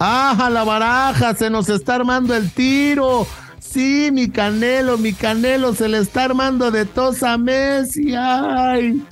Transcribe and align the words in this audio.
¡Ah, 0.00 0.48
la 0.50 0.64
baraja! 0.64 1.34
Se 1.34 1.50
nos 1.50 1.68
está 1.68 1.96
armando 1.96 2.34
el 2.34 2.50
tiro. 2.50 3.26
Sí, 3.58 4.10
mi 4.12 4.30
Canelo, 4.30 4.96
mi 4.96 5.12
Canelo 5.12 5.74
se 5.74 5.88
le 5.88 5.98
está 5.98 6.24
armando 6.24 6.70
de 6.70 6.84
tos 6.84 7.22
a 7.22 7.36
Messi. 7.36 8.14
¡Ay! 8.14 9.02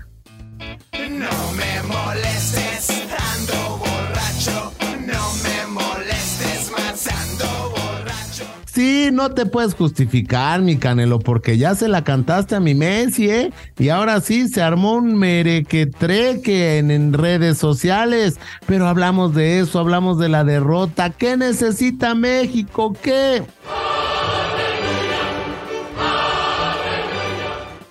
No 9.12 9.30
te 9.30 9.46
puedes 9.46 9.74
justificar, 9.74 10.62
mi 10.62 10.76
Canelo, 10.76 11.18
porque 11.18 11.58
ya 11.58 11.74
se 11.74 11.88
la 11.88 12.04
cantaste 12.04 12.54
a 12.54 12.60
mi 12.60 12.74
Messi, 12.74 13.30
¿eh? 13.30 13.52
Y 13.78 13.88
ahora 13.88 14.20
sí 14.20 14.48
se 14.48 14.62
armó 14.62 14.94
un 14.94 15.16
merequetreque 15.16 16.78
en, 16.78 16.90
en 16.90 17.12
redes 17.12 17.58
sociales. 17.58 18.38
Pero 18.66 18.88
hablamos 18.88 19.34
de 19.34 19.60
eso, 19.60 19.78
hablamos 19.78 20.18
de 20.18 20.28
la 20.28 20.44
derrota. 20.44 21.10
¿Qué 21.10 21.36
necesita 21.36 22.14
México? 22.14 22.94
¿Qué? 23.02 23.42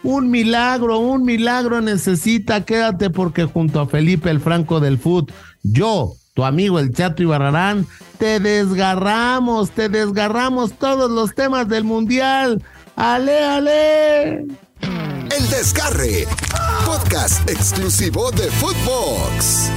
Un 0.04 0.30
milagro, 0.30 1.00
un 1.00 1.24
milagro 1.24 1.82
necesita. 1.82 2.64
Quédate 2.64 3.10
porque 3.10 3.46
junto 3.46 3.80
a 3.80 3.88
Felipe 3.88 4.30
el 4.30 4.40
Franco 4.40 4.80
del 4.80 5.00
Foot, 5.00 5.32
yo, 5.64 6.14
tu 6.36 6.44
amigo 6.44 6.80
el 6.80 6.94
Chato 6.94 7.24
Ibarrarán, 7.24 7.88
te 8.20 8.40
desgarramos, 8.40 9.72
te 9.72 9.90
desgarramos 9.90 10.74
todos 10.74 11.10
los 11.10 11.34
temas 11.34 11.68
del 11.70 11.86
Mundial. 11.86 12.62
¡Ale, 12.98 13.44
ale! 13.44 14.32
El 14.82 15.50
Desgarre. 15.50 16.28
Podcast 16.86 17.50
exclusivo 17.50 18.32
de 18.32 18.52
Footbox. 18.52 19.72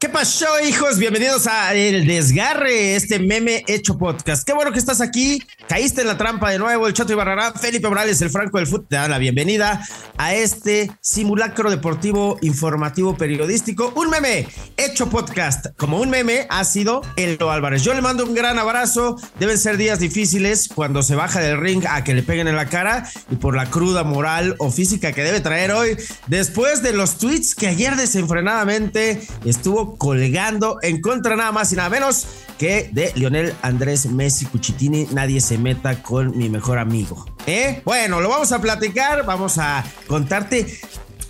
¿Qué 0.00 0.08
pasó, 0.08 0.46
hijos? 0.66 0.96
Bienvenidos 0.96 1.46
a 1.46 1.74
El 1.74 2.06
Desgarre, 2.06 2.94
este 2.94 3.18
meme 3.18 3.64
hecho 3.66 3.98
podcast. 3.98 4.46
Qué 4.46 4.54
bueno 4.54 4.72
que 4.72 4.78
estás 4.78 5.02
aquí. 5.02 5.42
Caíste 5.68 6.00
en 6.00 6.06
la 6.06 6.16
trampa 6.16 6.50
de 6.50 6.58
nuevo. 6.58 6.86
El 6.86 6.94
Chato 6.94 7.12
Ibarrarán, 7.12 7.52
Felipe 7.52 7.86
Morales, 7.86 8.22
el 8.22 8.30
Franco 8.30 8.56
del 8.56 8.66
Fútbol, 8.66 8.86
te 8.88 8.96
da 8.96 9.08
la 9.08 9.18
bienvenida 9.18 9.86
a 10.16 10.34
este 10.34 10.90
simulacro 11.02 11.70
deportivo, 11.70 12.38
informativo, 12.40 13.14
periodístico. 13.14 13.92
Un 13.94 14.08
meme 14.08 14.48
hecho 14.78 15.10
podcast. 15.10 15.66
Como 15.76 16.00
un 16.00 16.08
meme 16.08 16.46
ha 16.48 16.64
sido 16.64 17.02
el 17.16 17.36
Álvarez. 17.38 17.84
Yo 17.84 17.92
le 17.92 18.00
mando 18.00 18.24
un 18.24 18.34
gran 18.34 18.58
abrazo. 18.58 19.16
Deben 19.38 19.58
ser 19.58 19.76
días 19.76 19.98
difíciles 19.98 20.70
cuando 20.74 21.02
se 21.02 21.14
baja 21.14 21.40
del 21.40 21.60
ring 21.60 21.84
a 21.86 22.04
que 22.04 22.14
le 22.14 22.22
peguen 22.22 22.48
en 22.48 22.56
la 22.56 22.70
cara 22.70 23.06
y 23.30 23.36
por 23.36 23.54
la 23.54 23.66
cruda 23.66 24.02
moral 24.02 24.54
o 24.60 24.70
física 24.70 25.12
que 25.12 25.22
debe 25.22 25.42
traer 25.42 25.72
hoy. 25.72 25.98
Después 26.26 26.82
de 26.82 26.94
los 26.94 27.18
tweets 27.18 27.54
que 27.54 27.66
ayer 27.66 27.96
desenfrenadamente 27.96 29.20
estuvo 29.44 29.89
colgando 29.96 30.78
en 30.82 31.00
contra 31.00 31.36
nada 31.36 31.52
más 31.52 31.72
y 31.72 31.76
nada 31.76 31.90
menos 31.90 32.26
que 32.58 32.90
de 32.92 33.12
Lionel 33.14 33.54
Andrés 33.62 34.06
Messi 34.06 34.46
Cuchitini. 34.46 35.06
Nadie 35.12 35.40
se 35.40 35.58
meta 35.58 36.02
con 36.02 36.36
mi 36.36 36.48
mejor 36.48 36.78
amigo. 36.78 37.26
¿Eh? 37.46 37.82
Bueno, 37.84 38.20
lo 38.20 38.28
vamos 38.28 38.52
a 38.52 38.60
platicar, 38.60 39.24
vamos 39.24 39.58
a 39.58 39.84
contarte 40.06 40.66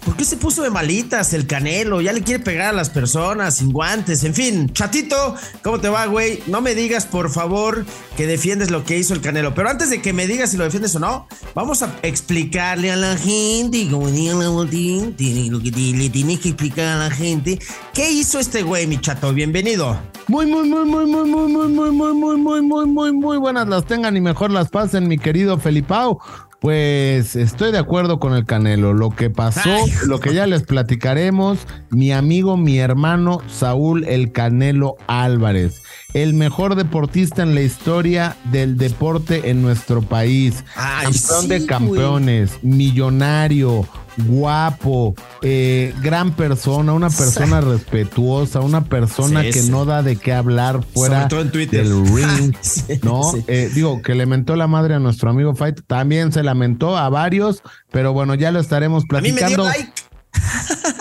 ¿Por 0.04 0.16
qué 0.16 0.24
se 0.24 0.38
puso 0.38 0.62
de 0.62 0.70
malitas 0.70 1.34
el 1.34 1.46
canelo? 1.46 2.00
Ya 2.00 2.12
le 2.12 2.22
quiere 2.22 2.42
pegar 2.42 2.68
a 2.68 2.72
las 2.72 2.88
personas 2.88 3.56
sin 3.56 3.70
guantes. 3.70 4.24
En 4.24 4.34
fin, 4.34 4.72
chatito, 4.72 5.34
¿cómo 5.62 5.78
te 5.78 5.90
va, 5.90 6.06
güey? 6.06 6.42
No 6.46 6.62
me 6.62 6.74
digas, 6.74 7.04
por 7.04 7.30
favor, 7.30 7.84
que 8.16 8.26
defiendes 8.26 8.70
lo 8.70 8.82
que 8.84 8.96
hizo 8.96 9.12
el 9.12 9.20
canelo. 9.20 9.54
Pero 9.54 9.68
antes 9.68 9.90
de 9.90 10.00
que 10.00 10.14
me 10.14 10.26
digas 10.26 10.50
si 10.50 10.56
lo 10.56 10.64
defiendes 10.64 10.96
o 10.96 11.00
no, 11.00 11.28
vamos 11.54 11.82
a 11.82 11.94
explicarle 12.02 12.90
a 12.90 12.96
la 12.96 13.16
gente, 13.18 13.88
como 13.90 14.10
diga 14.10 14.34
la 14.34 14.48
botín, 14.48 15.14
le 15.18 16.10
tienes 16.10 16.40
que 16.40 16.48
explicar 16.48 16.86
a 16.86 16.96
la 16.96 17.10
gente. 17.10 17.58
¿Qué 17.92 18.10
hizo 18.10 18.38
este 18.38 18.62
güey, 18.62 18.86
mi 18.86 18.98
chato? 19.00 19.34
Bienvenido. 19.34 20.00
Muy, 20.28 20.46
muy, 20.46 20.66
muy, 20.66 20.86
muy, 20.86 21.06
muy, 21.06 21.28
muy, 21.28 21.48
muy, 21.48 21.68
muy, 21.68 21.90
muy, 21.92 22.14
muy, 22.14 22.36
muy, 22.36 22.62
muy, 22.62 22.86
muy, 22.86 23.12
muy 23.12 23.38
buenas 23.38 23.68
las 23.68 23.84
tengan 23.84 24.16
y 24.16 24.20
mejor 24.20 24.50
las 24.50 24.70
pasen, 24.70 25.08
mi 25.08 25.18
querido 25.18 25.58
Felipao. 25.58 26.20
Pues 26.60 27.36
estoy 27.36 27.72
de 27.72 27.78
acuerdo 27.78 28.20
con 28.20 28.34
el 28.34 28.44
Canelo. 28.44 28.92
Lo 28.92 29.10
que 29.10 29.30
pasó, 29.30 29.70
Ay. 29.70 29.90
lo 30.06 30.20
que 30.20 30.34
ya 30.34 30.46
les 30.46 30.62
platicaremos, 30.62 31.58
mi 31.88 32.12
amigo, 32.12 32.58
mi 32.58 32.78
hermano 32.78 33.40
Saúl 33.48 34.04
el 34.04 34.30
Canelo 34.30 34.96
Álvarez, 35.06 35.80
el 36.12 36.34
mejor 36.34 36.74
deportista 36.74 37.42
en 37.42 37.54
la 37.54 37.62
historia 37.62 38.36
del 38.52 38.76
deporte 38.76 39.48
en 39.48 39.62
nuestro 39.62 40.02
país. 40.02 40.62
Ay, 40.76 41.06
Campeón 41.06 41.42
sí, 41.42 41.48
de 41.48 41.66
campeones, 41.66 42.58
millonario, 42.62 43.86
guapo, 44.18 45.14
eh, 45.42 45.94
gran 46.02 46.32
persona, 46.32 46.92
una 46.92 47.10
persona 47.10 47.60
respetuosa, 47.60 48.60
una 48.60 48.84
persona 48.84 49.42
Sí, 49.42 49.50
que 49.50 49.62
sí. 49.62 49.70
no 49.70 49.84
da 49.84 50.02
de 50.02 50.16
qué 50.16 50.32
hablar 50.32 50.82
fuera 50.94 51.16
Sobre 51.16 51.28
todo 51.28 51.40
en 51.42 51.50
Twitter. 51.50 51.84
del 51.88 52.04
ring, 52.14 52.54
Sí, 52.60 53.00
¿no? 53.02 53.32
sí. 53.32 53.44
Eh, 53.46 53.70
digo, 53.74 54.02
que 54.02 54.14
le 54.14 54.26
mentó 54.26 54.56
la 54.56 54.66
madre 54.66 54.94
a 54.94 54.98
nuestro 54.98 55.30
amigo 55.30 55.54
Fight, 55.54 55.80
también 55.86 56.32
se 56.32 56.42
lamentó 56.42 56.96
a 56.96 57.08
varios, 57.08 57.62
pero 57.90 58.12
bueno, 58.12 58.34
ya 58.34 58.50
lo 58.50 58.60
estaremos 58.60 59.04
A 59.10 59.20
mí 59.20 59.32
me 59.32 59.38
dio 59.46 59.56
platicando. 59.56 59.64
like. 59.64 59.92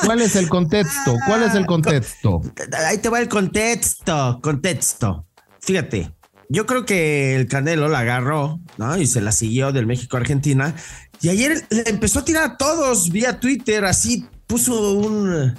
¿Cuál 0.05 0.21
es 0.21 0.35
el 0.35 0.49
contexto? 0.49 1.15
¿Cuál 1.27 1.43
es 1.43 1.53
el 1.55 1.65
contexto? 1.65 2.41
Ahí 2.87 2.97
te 2.97 3.09
va 3.09 3.19
el 3.19 3.27
contexto, 3.29 4.39
contexto. 4.41 5.25
Fíjate, 5.59 6.11
yo 6.49 6.65
creo 6.65 6.85
que 6.85 7.35
el 7.35 7.47
Canelo 7.47 7.89
la 7.89 7.99
agarró, 7.99 8.59
¿no? 8.77 8.97
Y 8.97 9.05
se 9.05 9.21
la 9.21 9.31
siguió 9.31 9.71
del 9.71 9.85
México-Argentina. 9.85 10.73
Y 11.21 11.29
ayer 11.29 11.65
le 11.69 11.89
empezó 11.89 12.19
a 12.19 12.25
tirar 12.25 12.43
a 12.43 12.57
todos 12.57 13.09
vía 13.09 13.39
Twitter, 13.39 13.85
así 13.85 14.25
puso 14.47 14.93
un 14.93 15.53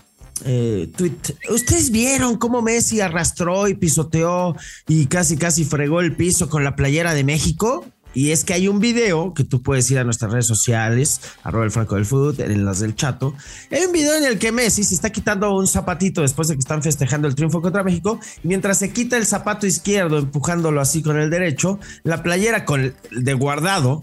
eh, 0.45 0.91
tweet. 0.97 1.17
Ustedes 1.51 1.91
vieron 1.91 2.37
cómo 2.39 2.63
Messi 2.63 3.01
arrastró 3.01 3.69
y 3.69 3.75
pisoteó 3.75 4.57
y 4.89 5.07
casi, 5.07 5.37
casi 5.37 5.65
fregó 5.65 6.01
el 6.01 6.17
piso 6.17 6.49
con 6.49 6.65
la 6.65 6.77
playera 6.77 7.15
de 7.15 7.25
México. 7.25 7.87
Y 8.13 8.33
es 8.33 8.45
que 8.45 8.55
hay 8.55 8.67
un 8.67 8.81
video 8.81 9.35
que 9.35 9.45
tú 9.45 9.63
puedes 9.63 9.89
ir 9.91 9.99
a 9.99 10.05
nuestras 10.05 10.33
redes 10.33 10.47
sociales, 10.47 11.21
arroba 11.45 11.65
el 11.65 11.71
Franco 11.71 11.95
del 11.95 12.07
Food, 12.07 12.41
en 12.41 12.65
las 12.65 12.81
del 12.81 12.97
chato. 12.97 13.35
Hay 13.71 13.85
un 13.85 13.93
video 13.93 14.17
en 14.17 14.25
el 14.25 14.39
que 14.39 14.51
Messi 14.51 14.83
se 14.83 14.95
está 14.95 15.11
quitando 15.11 15.55
un 15.57 15.69
zapatito 15.69 16.23
después 16.23 16.49
de 16.49 16.55
que 16.55 16.61
están 16.61 16.83
festejando 16.83 17.29
el 17.29 17.37
triunfo 17.37 17.63
contra 17.63 17.85
México. 17.85 18.19
Y 18.43 18.49
mientras 18.49 18.79
se 18.79 18.93
quita 18.93 19.17
el 19.17 19.27
zapato 19.27 19.67
izquierdo, 19.67 20.19
empujándolo 20.19 20.81
así 20.81 21.03
con 21.03 21.21
el 21.21 21.31
derecho, 21.31 21.79
la 22.03 22.23
playera 22.25 22.65
con 22.65 22.95
de 23.13 23.35
guardado, 23.35 24.03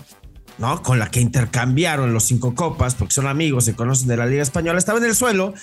¿no? 0.58 0.82
Con 0.82 1.00
la 1.00 1.10
que 1.10 1.22
intercambiaron 1.22 2.14
los 2.14 2.24
cinco 2.24 2.56
copas, 2.56 2.96
porque 2.96 3.14
son 3.14 3.28
amigos, 3.28 3.66
se 3.66 3.76
conocen 3.76 4.08
de 4.08 4.18
la 4.18 4.26
Liga 4.26 4.44
Española, 4.44 4.80
estaba 4.80 5.00
en 5.00 5.06
el 5.06 5.16
suelo. 5.16 5.54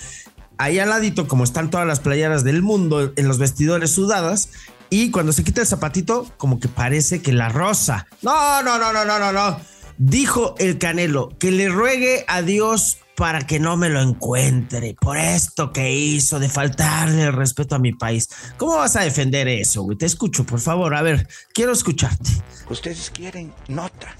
Ahí 0.57 0.79
al 0.79 0.89
ladito, 0.89 1.27
como 1.27 1.43
están 1.43 1.69
todas 1.69 1.85
las 1.85 1.99
playeras 1.99 2.43
del 2.43 2.61
mundo 2.61 3.11
en 3.15 3.27
los 3.27 3.37
vestidores 3.37 3.91
sudadas, 3.91 4.49
y 4.89 5.11
cuando 5.11 5.33
se 5.33 5.43
quita 5.43 5.61
el 5.61 5.67
zapatito, 5.67 6.31
como 6.37 6.59
que 6.59 6.67
parece 6.67 7.21
que 7.21 7.33
la 7.33 7.49
rosa. 7.49 8.07
No, 8.21 8.61
no, 8.61 8.77
no, 8.77 8.93
no, 8.93 9.03
no, 9.03 9.19
no, 9.19 9.31
no. 9.31 9.59
Dijo 9.97 10.55
el 10.57 10.77
Canelo 10.77 11.29
que 11.39 11.51
le 11.51 11.69
ruegue 11.69 12.25
a 12.27 12.41
Dios 12.41 12.97
para 13.15 13.47
que 13.47 13.59
no 13.59 13.77
me 13.77 13.89
lo 13.89 14.01
encuentre 14.01 14.95
por 14.99 15.17
esto 15.17 15.71
que 15.71 15.95
hizo 15.95 16.39
de 16.39 16.49
faltarle 16.49 17.23
el 17.23 17.33
respeto 17.33 17.75
a 17.75 17.79
mi 17.79 17.93
país. 17.93 18.29
¿Cómo 18.57 18.75
vas 18.75 18.95
a 18.97 19.01
defender 19.01 19.47
eso, 19.47 19.83
güey? 19.83 19.97
Te 19.97 20.05
escucho, 20.05 20.45
por 20.45 20.59
favor. 20.59 20.93
A 20.95 21.01
ver, 21.01 21.27
quiero 21.53 21.71
escucharte. 21.71 22.31
Ustedes 22.69 23.09
quieren 23.09 23.53
nota. 23.67 24.15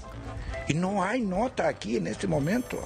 Y 0.68 0.74
no 0.74 1.02
hay 1.02 1.20
nota 1.20 1.68
aquí 1.68 1.96
en 1.96 2.06
este 2.06 2.26
momento. 2.26 2.78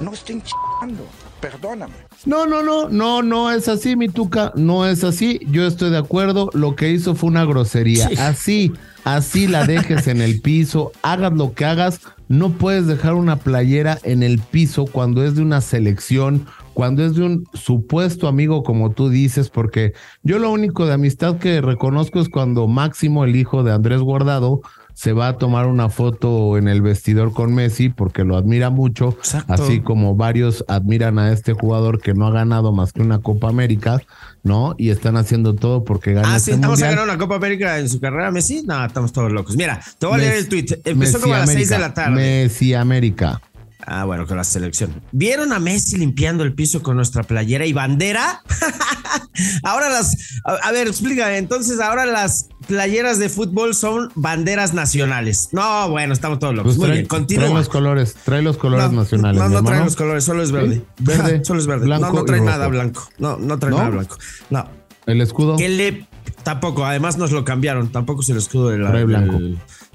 No 0.00 0.12
estén 0.12 0.42
chingando. 0.42 1.06
Perdóname. 1.40 1.94
No, 2.24 2.46
no, 2.46 2.62
no, 2.62 2.88
no, 2.88 3.22
no 3.22 3.50
es 3.50 3.68
así, 3.68 3.96
mi 3.96 4.08
tuca, 4.08 4.52
no 4.54 4.86
es 4.86 5.04
así. 5.04 5.40
Yo 5.50 5.66
estoy 5.66 5.90
de 5.90 5.98
acuerdo. 5.98 6.50
Lo 6.54 6.76
que 6.76 6.90
hizo 6.90 7.14
fue 7.14 7.28
una 7.28 7.44
grosería. 7.44 8.08
Sí. 8.08 8.14
Así, 8.16 8.72
así 9.04 9.46
la 9.46 9.66
dejes 9.66 10.06
en 10.06 10.22
el 10.22 10.40
piso, 10.40 10.92
hagas 11.02 11.32
lo 11.32 11.52
que 11.54 11.64
hagas. 11.64 12.00
No 12.28 12.50
puedes 12.50 12.86
dejar 12.86 13.14
una 13.14 13.36
playera 13.36 13.98
en 14.02 14.22
el 14.22 14.38
piso 14.38 14.86
cuando 14.86 15.24
es 15.24 15.36
de 15.36 15.42
una 15.42 15.60
selección, 15.60 16.46
cuando 16.74 17.04
es 17.04 17.14
de 17.14 17.22
un 17.22 17.46
supuesto 17.54 18.28
amigo, 18.28 18.62
como 18.62 18.90
tú 18.90 19.08
dices, 19.08 19.48
porque 19.48 19.92
yo 20.22 20.38
lo 20.38 20.50
único 20.50 20.86
de 20.86 20.94
amistad 20.94 21.38
que 21.38 21.60
reconozco 21.60 22.20
es 22.20 22.28
cuando 22.28 22.66
Máximo, 22.66 23.24
el 23.24 23.36
hijo 23.36 23.62
de 23.62 23.72
Andrés 23.72 24.00
Guardado, 24.00 24.60
se 24.98 25.12
va 25.12 25.28
a 25.28 25.36
tomar 25.36 25.66
una 25.66 25.90
foto 25.90 26.56
en 26.56 26.68
el 26.68 26.80
vestidor 26.80 27.34
con 27.34 27.54
Messi 27.54 27.90
porque 27.90 28.24
lo 28.24 28.34
admira 28.34 28.70
mucho, 28.70 29.10
Exacto. 29.10 29.52
así 29.52 29.80
como 29.80 30.16
varios 30.16 30.64
admiran 30.68 31.18
a 31.18 31.32
este 31.32 31.52
jugador 31.52 32.00
que 32.00 32.14
no 32.14 32.26
ha 32.26 32.30
ganado 32.30 32.72
más 32.72 32.94
que 32.94 33.02
una 33.02 33.18
Copa 33.20 33.50
América, 33.50 34.00
¿no? 34.42 34.74
Y 34.78 34.88
están 34.88 35.18
haciendo 35.18 35.54
todo 35.54 35.84
porque 35.84 36.14
gane 36.14 36.26
Ah, 36.26 36.36
este 36.36 36.52
sí, 36.52 36.54
estamos 36.54 36.80
a 36.80 36.86
mundial. 36.86 36.90
ganar 37.00 37.14
una 37.14 37.18
Copa 37.18 37.36
América 37.36 37.78
en 37.78 37.90
su 37.90 38.00
carrera, 38.00 38.30
Messi. 38.30 38.62
No, 38.66 38.82
estamos 38.86 39.12
todos 39.12 39.30
locos. 39.30 39.54
Mira, 39.54 39.82
te 39.98 40.06
voy 40.06 40.14
a 40.14 40.18
leer 40.18 40.34
el 40.36 40.48
tweet. 40.48 40.80
Empezó 40.82 40.94
Messi 41.18 41.20
como 41.20 41.34
a 41.34 41.38
las 41.40 41.52
6 41.52 41.68
de 41.68 41.78
la 41.78 41.92
tarde. 41.92 42.14
Messi 42.14 42.72
América. 42.72 43.42
Ah, 43.86 44.04
bueno, 44.06 44.26
con 44.26 44.38
la 44.38 44.44
selección. 44.44 45.02
¿Vieron 45.12 45.52
a 45.52 45.58
Messi 45.60 45.98
limpiando 45.98 46.42
el 46.42 46.54
piso 46.54 46.82
con 46.82 46.96
nuestra 46.96 47.22
playera 47.22 47.66
y 47.66 47.74
bandera? 47.74 48.40
ahora 49.62 49.88
las. 49.88 50.40
A, 50.44 50.54
a 50.68 50.72
ver, 50.72 50.88
explícame. 50.88 51.36
Entonces, 51.38 51.80
ahora 51.80 52.06
las 52.06 52.48
playeras 52.66 53.18
de 53.18 53.28
fútbol 53.28 53.74
son 53.74 54.10
banderas 54.14 54.74
nacionales. 54.74 55.48
No, 55.52 55.88
bueno, 55.88 56.12
estamos 56.12 56.38
todos 56.38 56.54
locos. 56.54 56.76
Pues 56.76 56.78
Muy 56.78 56.86
trae, 56.86 56.96
bien, 56.98 57.08
trae 57.08 57.18
continúa. 57.20 57.48
los 57.50 57.68
colores, 57.68 58.14
trae 58.24 58.42
los 58.42 58.56
colores 58.56 58.90
No, 58.92 59.00
nacionales. 59.02 59.40
No, 59.42 59.48
no 59.48 59.62
trae 59.64 59.84
los 59.84 59.96
colores, 59.96 60.24
solo 60.24 60.42
es 60.42 60.52
verde. 60.52 60.76
Sí, 60.76 61.04
verde, 61.04 61.40
solo 61.44 61.60
es 61.60 61.66
verde. 61.66 61.86
no, 61.86 61.98
no 61.98 62.24
trae 62.24 62.40
nada 62.40 62.68
blanco. 62.68 63.08
No, 63.18 63.36
no 63.38 63.58
trae 63.58 63.70
¿No? 63.70 63.78
nada 63.78 63.90
blanco. 63.90 64.16
No. 64.50 64.68
El 65.06 65.20
escudo. 65.20 65.56
Que 65.56 65.68
le 65.68 66.06
tampoco, 66.42 66.84
además 66.84 67.16
nos 67.18 67.32
lo 67.32 67.44
cambiaron, 67.44 67.90
tampoco 67.90 68.22
es 68.22 68.28
el 68.28 68.36
escudo 68.38 68.68
de 68.70 68.78
la 68.78 68.90
Trae 68.90 69.04
blanco. 69.04 69.38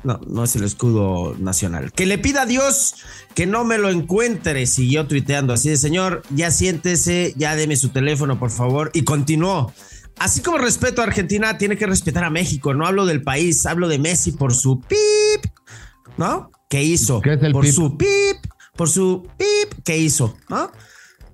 no, 0.03 0.19
no 0.27 0.43
es 0.43 0.55
el 0.55 0.63
escudo 0.63 1.35
nacional. 1.39 1.91
Que 1.93 2.05
le 2.05 2.17
pida 2.17 2.43
a 2.43 2.45
Dios 2.45 2.95
que 3.35 3.45
no 3.45 3.63
me 3.65 3.77
lo 3.77 3.89
encuentre, 3.89 4.65
siguió 4.65 5.07
tuiteando 5.07 5.53
así 5.53 5.69
de 5.69 5.77
señor, 5.77 6.23
ya 6.29 6.51
siéntese, 6.51 7.33
ya 7.37 7.55
deme 7.55 7.75
su 7.75 7.89
teléfono, 7.89 8.39
por 8.39 8.49
favor, 8.51 8.91
y 8.93 9.03
continuó. 9.03 9.73
Así 10.21 10.41
como 10.41 10.59
respeto 10.59 11.01
a 11.01 11.05
Argentina, 11.05 11.57
tiene 11.57 11.75
que 11.77 11.87
respetar 11.87 12.23
a 12.23 12.29
México. 12.29 12.75
No 12.75 12.85
hablo 12.85 13.07
del 13.07 13.23
país, 13.23 13.65
hablo 13.65 13.87
de 13.87 13.97
Messi 13.97 14.31
por 14.31 14.53
su 14.53 14.79
pip, 14.79 15.51
¿no? 16.15 16.51
¿Qué 16.69 16.83
hizo? 16.83 17.21
¿Qué 17.21 17.33
es 17.33 17.41
el 17.41 17.51
por 17.51 17.63
pip? 17.63 17.73
su 17.73 17.97
pip, 17.97 18.37
por 18.75 18.87
su 18.87 19.27
pip, 19.35 19.83
¿qué 19.83 19.97
hizo? 19.97 20.37
¿No? 20.47 20.71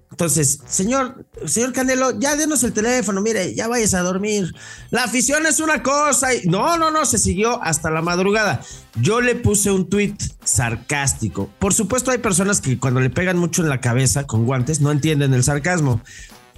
Entonces, 0.10 0.62
señor, 0.68 1.28
señor 1.45 1.74
Canelo, 1.74 2.18
ya 2.18 2.38
denos 2.38 2.63
el 2.63 2.72
teléfono, 2.72 3.22
mire, 3.22 3.54
ya 3.54 3.68
vayas 3.68 3.94
a 3.94 4.00
dormir. 4.04 4.54
La 4.90 5.04
afición 5.04 5.45
es 5.45 5.60
una 5.60 5.83
cosa 5.83 6.33
y 6.33 6.48
no, 6.48 6.78
no, 6.78 6.90
no, 6.90 7.06
se 7.06 7.18
siguió 7.18 7.62
hasta 7.62 7.92
la 7.92 8.01
madrugada. 8.01 8.62
Yo 9.01 9.19
le 9.19 9.36
puse 9.36 9.69
un 9.69 9.90
tweet 9.90 10.16
sarcástico. 10.45 11.50
Por 11.60 11.74
supuesto, 11.74 12.12
hay 12.12 12.19
personas 12.19 12.62
que 12.62 12.80
cuando 12.80 13.01
le 13.01 13.10
pegan 13.10 13.38
mucho 13.38 13.63
en 13.63 13.68
la 13.68 13.81
cabeza 13.81 14.25
con 14.25 14.45
guantes 14.45 14.80
no 14.80 14.94
entienden 14.94 15.33
el 15.33 15.44
sarcasmo. 15.44 16.01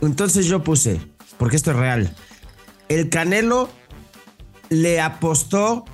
Entonces 0.01 0.45
yo 0.45 0.63
puse, 0.63 0.99
porque 1.37 1.55
esto 1.55 1.71
es 1.71 1.77
real. 1.77 2.15
El 2.87 3.09
Canelo 3.09 3.69
le 4.69 5.01
apostó 5.01 5.85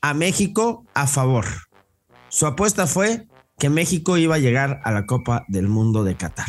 a 0.00 0.14
México 0.14 0.84
a 0.94 1.06
favor. 1.06 1.46
Su 2.28 2.46
apuesta 2.46 2.86
fue 2.86 3.26
que 3.58 3.70
México 3.70 4.16
iba 4.16 4.34
a 4.34 4.38
llegar 4.38 4.80
a 4.84 4.90
la 4.90 5.06
Copa 5.06 5.44
del 5.48 5.68
Mundo 5.68 6.04
de 6.04 6.16
Qatar. 6.16 6.48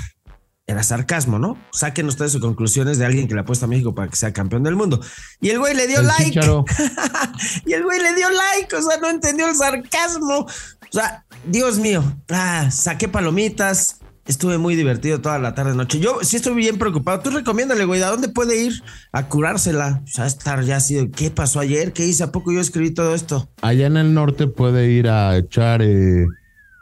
Era 0.68 0.82
sarcasmo, 0.82 1.38
¿no? 1.38 1.60
Saquen 1.72 2.08
ustedes 2.08 2.32
sus 2.32 2.42
conclusiones 2.42 2.98
de 2.98 3.06
alguien 3.06 3.28
que 3.28 3.36
le 3.36 3.42
apuesta 3.42 3.66
a 3.66 3.70
México 3.70 3.94
para 3.94 4.10
que 4.10 4.16
sea 4.16 4.34
campeón 4.34 4.64
del 4.64 4.76
mundo. 4.76 5.00
Y 5.40 5.50
el 5.52 5.60
güey 5.60 5.76
le 5.76 5.86
dio 5.86 6.00
El 6.00 6.08
like. 6.08 6.40
Y 7.66 7.74
el 7.74 7.84
güey 7.84 8.02
le 8.02 8.16
dio 8.16 8.28
like, 8.32 8.76
o 8.76 8.82
sea, 8.82 8.98
no 8.98 9.10
entendió 9.10 9.48
el 9.48 9.56
sarcasmo. 9.56 10.40
O 10.40 10.92
sea, 10.92 11.24
Dios 11.46 11.78
mío. 11.78 12.04
Ah, 12.30 12.72
saqué 12.72 13.08
palomitas. 13.08 14.00
Estuve 14.28 14.58
muy 14.58 14.76
divertido 14.76 15.22
toda 15.22 15.38
la 15.38 15.54
tarde 15.54 15.76
noche. 15.76 16.00
Yo 16.00 16.18
sí 16.24 16.38
estoy 16.38 16.56
bien 16.56 16.80
preocupado. 16.80 17.20
Tú 17.20 17.30
recomiéndale, 17.30 17.86
güey, 17.86 18.02
¿a 18.02 18.08
dónde 18.10 18.28
puede 18.28 18.64
ir 18.64 18.74
a 19.12 19.28
curársela? 19.28 20.02
O 20.04 20.08
sea, 20.08 20.26
estar 20.26 20.64
ya 20.64 20.78
así 20.78 20.96
de, 20.96 21.12
¿qué 21.12 21.30
pasó 21.30 21.60
ayer? 21.60 21.94
¿Qué 21.94 22.08
hice? 22.08 22.24
¿A 22.24 22.32
poco 22.32 22.52
yo 22.52 22.60
escribí 22.60 22.90
todo 22.92 23.14
esto? 23.14 23.48
Allá 23.62 23.86
en 23.86 23.98
el 23.98 24.16
norte 24.16 24.48
puede 24.48 24.90
ir 24.92 25.10
a 25.10 25.38
echar, 25.38 25.84
eh, 25.84 26.26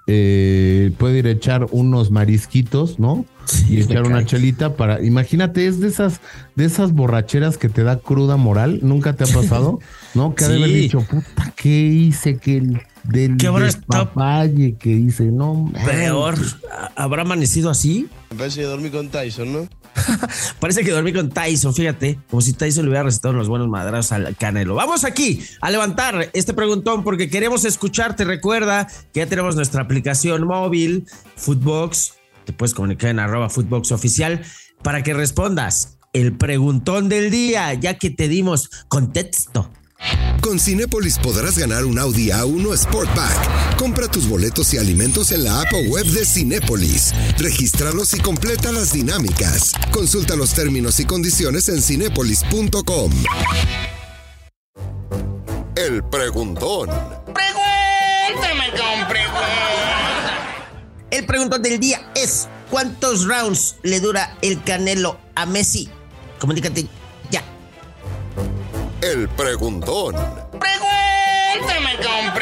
eh, 0.08 0.92
puede 0.98 1.20
ir 1.20 1.28
a 1.28 1.32
echar 1.32 1.68
unos 1.72 2.12
marisquitos, 2.12 2.98
¿no? 3.00 3.26
y 3.68 3.82
echar 3.82 4.04
una 4.08 4.26
chelita 4.26 4.78
para, 4.78 5.04
imagínate, 5.04 5.68
es 5.68 5.82
de 5.82 5.90
esas, 5.90 6.22
de 6.56 6.64
esas 6.64 6.94
borracheras 6.94 7.58
que 7.58 7.68
te 7.68 7.84
da 7.84 7.98
cruda 8.00 8.38
moral. 8.38 8.80
¿Nunca 8.84 9.14
te 9.18 9.26
ha 9.26 9.28
pasado? 9.28 9.80
¿No? 10.14 10.34
Que 10.34 10.46
ha 10.46 10.48
de 10.48 10.56
haber 10.56 10.70
Sí. 10.70 10.76
dicho, 10.76 11.02
puta, 11.02 11.54
¿qué 11.58 11.70
hice? 11.70 12.38
Que 12.38 12.62
del 13.04 13.38
¿Qué 13.38 13.48
habrá 13.48 13.66
despapalle 13.66 14.76
que 14.78 14.90
hice, 14.90 15.26
no. 15.26 15.72
Peor. 15.86 16.38
¿Habrá 16.96 17.24
amanecido 17.24 17.70
así? 17.70 18.08
Me 18.32 18.38
parece 18.38 18.62
que 18.62 18.66
dormí 18.66 18.90
con 18.90 19.10
Tyson, 19.10 19.54
¿no? 19.54 19.68
Parece 20.60 20.84
que 20.84 20.92
dormí 20.92 21.14
con 21.14 21.30
Tyson, 21.30 21.74
fíjate, 21.74 22.20
como 22.30 22.42
si 22.42 22.54
Tyson 22.54 22.84
le 22.86 22.90
hubiera 22.90 23.04
recetado 23.04 23.34
unos 23.34 23.48
buenos 23.48 23.68
madrazos 23.68 24.12
al 24.14 24.36
Canelo. 24.36 24.76
Vamos 24.76 25.04
aquí 25.04 25.44
a 25.62 25.70
levantar 25.70 26.32
este 26.34 26.54
preguntón 26.54 27.04
porque 27.04 27.30
queremos 27.30 27.64
escucharte. 27.66 28.26
Recuerda 28.26 28.88
que 29.14 29.20
ya 29.20 29.28
tenemos 29.28 29.56
nuestra 29.56 29.84
aplicación 29.84 30.48
móvil, 30.48 31.06
Footbox. 31.36 32.14
Te 32.46 32.54
puedes 32.54 32.74
comunicar 32.74 33.12
en 33.12 33.20
arroba 33.20 33.50
Footbox 33.50 33.92
oficial 33.92 34.42
para 34.82 35.04
que 35.04 35.14
respondas 35.14 36.00
el 36.14 36.38
preguntón 36.38 37.10
del 37.10 37.32
día, 37.32 37.74
ya 37.74 37.98
que 37.98 38.10
te 38.10 38.28
dimos 38.28 38.70
contexto. 38.88 39.70
Con 40.42 40.60
Cinépolis 40.60 41.18
podrás 41.20 41.58
ganar 41.58 41.86
un 41.86 41.98
Audi 41.98 42.30
A1 42.30 42.78
Sportback. 42.78 43.78
Compra 43.78 44.10
tus 44.10 44.28
boletos 44.28 44.74
y 44.74 44.78
alimentos 44.78 45.32
en 45.32 45.46
la 45.46 45.62
app 45.62 45.74
o 45.74 45.80
web 45.90 46.06
de 46.06 46.26
Cinépolis. 46.26 47.14
Regístralos 47.38 48.14
y 48.14 48.20
completa 48.20 48.72
las 48.72 48.92
dinámicas. 48.92 49.72
Consulta 49.92 50.36
los 50.36 50.54
términos 50.54 51.00
y 51.00 51.06
condiciones 51.06 51.70
en 51.70 51.82
cinépolis.com. 51.82 53.12
El 55.76 56.04
preguntón. 56.04 56.90
Pregúntame 57.34 58.72
con 58.72 59.18
El 61.10 61.26
preguntón 61.26 61.62
del 61.62 61.80
día 61.80 62.12
es: 62.16 62.48
¿cuántos 62.70 63.26
rounds 63.26 63.78
le 63.82 64.00
dura 64.00 64.38
el 64.42 64.62
Canelo 64.64 65.20
a 65.36 65.46
Messi? 65.46 65.90
Comunícate. 66.40 66.88
El 69.04 69.28
preguntón. 69.28 70.16
Pregúntame 70.52 71.98
con 71.98 72.42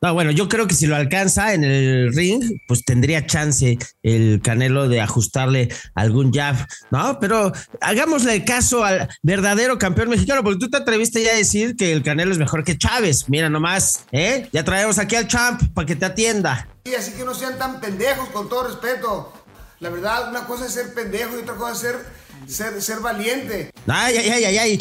No, 0.00 0.14
bueno, 0.14 0.30
yo 0.30 0.48
creo 0.48 0.66
que 0.66 0.74
si 0.74 0.86
lo 0.86 0.96
alcanza 0.96 1.52
en 1.52 1.62
el 1.62 2.14
ring, 2.14 2.42
pues 2.66 2.82
tendría 2.82 3.26
chance 3.26 3.76
el 4.02 4.40
Canelo 4.42 4.88
de 4.88 5.02
ajustarle 5.02 5.68
algún 5.94 6.32
jab, 6.32 6.56
¿no? 6.90 7.20
Pero 7.20 7.52
hagámosle 7.82 8.46
caso 8.46 8.82
al 8.82 9.10
verdadero 9.22 9.78
campeón 9.78 10.08
mexicano, 10.08 10.42
porque 10.42 10.60
tú 10.60 10.70
te 10.70 10.78
atreviste 10.78 11.22
ya 11.22 11.32
a 11.32 11.36
decir 11.36 11.76
que 11.76 11.92
el 11.92 12.02
Canelo 12.02 12.32
es 12.32 12.38
mejor 12.38 12.64
que 12.64 12.78
Chávez. 12.78 13.28
Mira 13.28 13.50
nomás, 13.50 14.06
¿eh? 14.10 14.48
Ya 14.52 14.64
traemos 14.64 14.98
aquí 14.98 15.16
al 15.16 15.28
champ 15.28 15.60
para 15.74 15.86
que 15.86 15.96
te 15.96 16.06
atienda. 16.06 16.66
Y 16.84 16.94
así 16.94 17.12
que 17.12 17.26
no 17.26 17.34
sean 17.34 17.58
tan 17.58 17.78
pendejos, 17.78 18.30
con 18.30 18.48
todo 18.48 18.68
respeto. 18.68 19.34
La 19.80 19.90
verdad, 19.90 20.30
una 20.30 20.46
cosa 20.46 20.64
es 20.64 20.72
ser 20.72 20.94
pendejo 20.94 21.36
y 21.36 21.42
otra 21.42 21.56
cosa 21.56 21.72
es 21.72 21.78
ser, 21.78 22.21
ser, 22.46 22.80
ser 22.82 23.00
valiente. 23.00 23.70
Ay, 23.86 24.16
ay, 24.16 24.30
ay, 24.30 24.44
ay, 24.44 24.56
ay. 24.58 24.78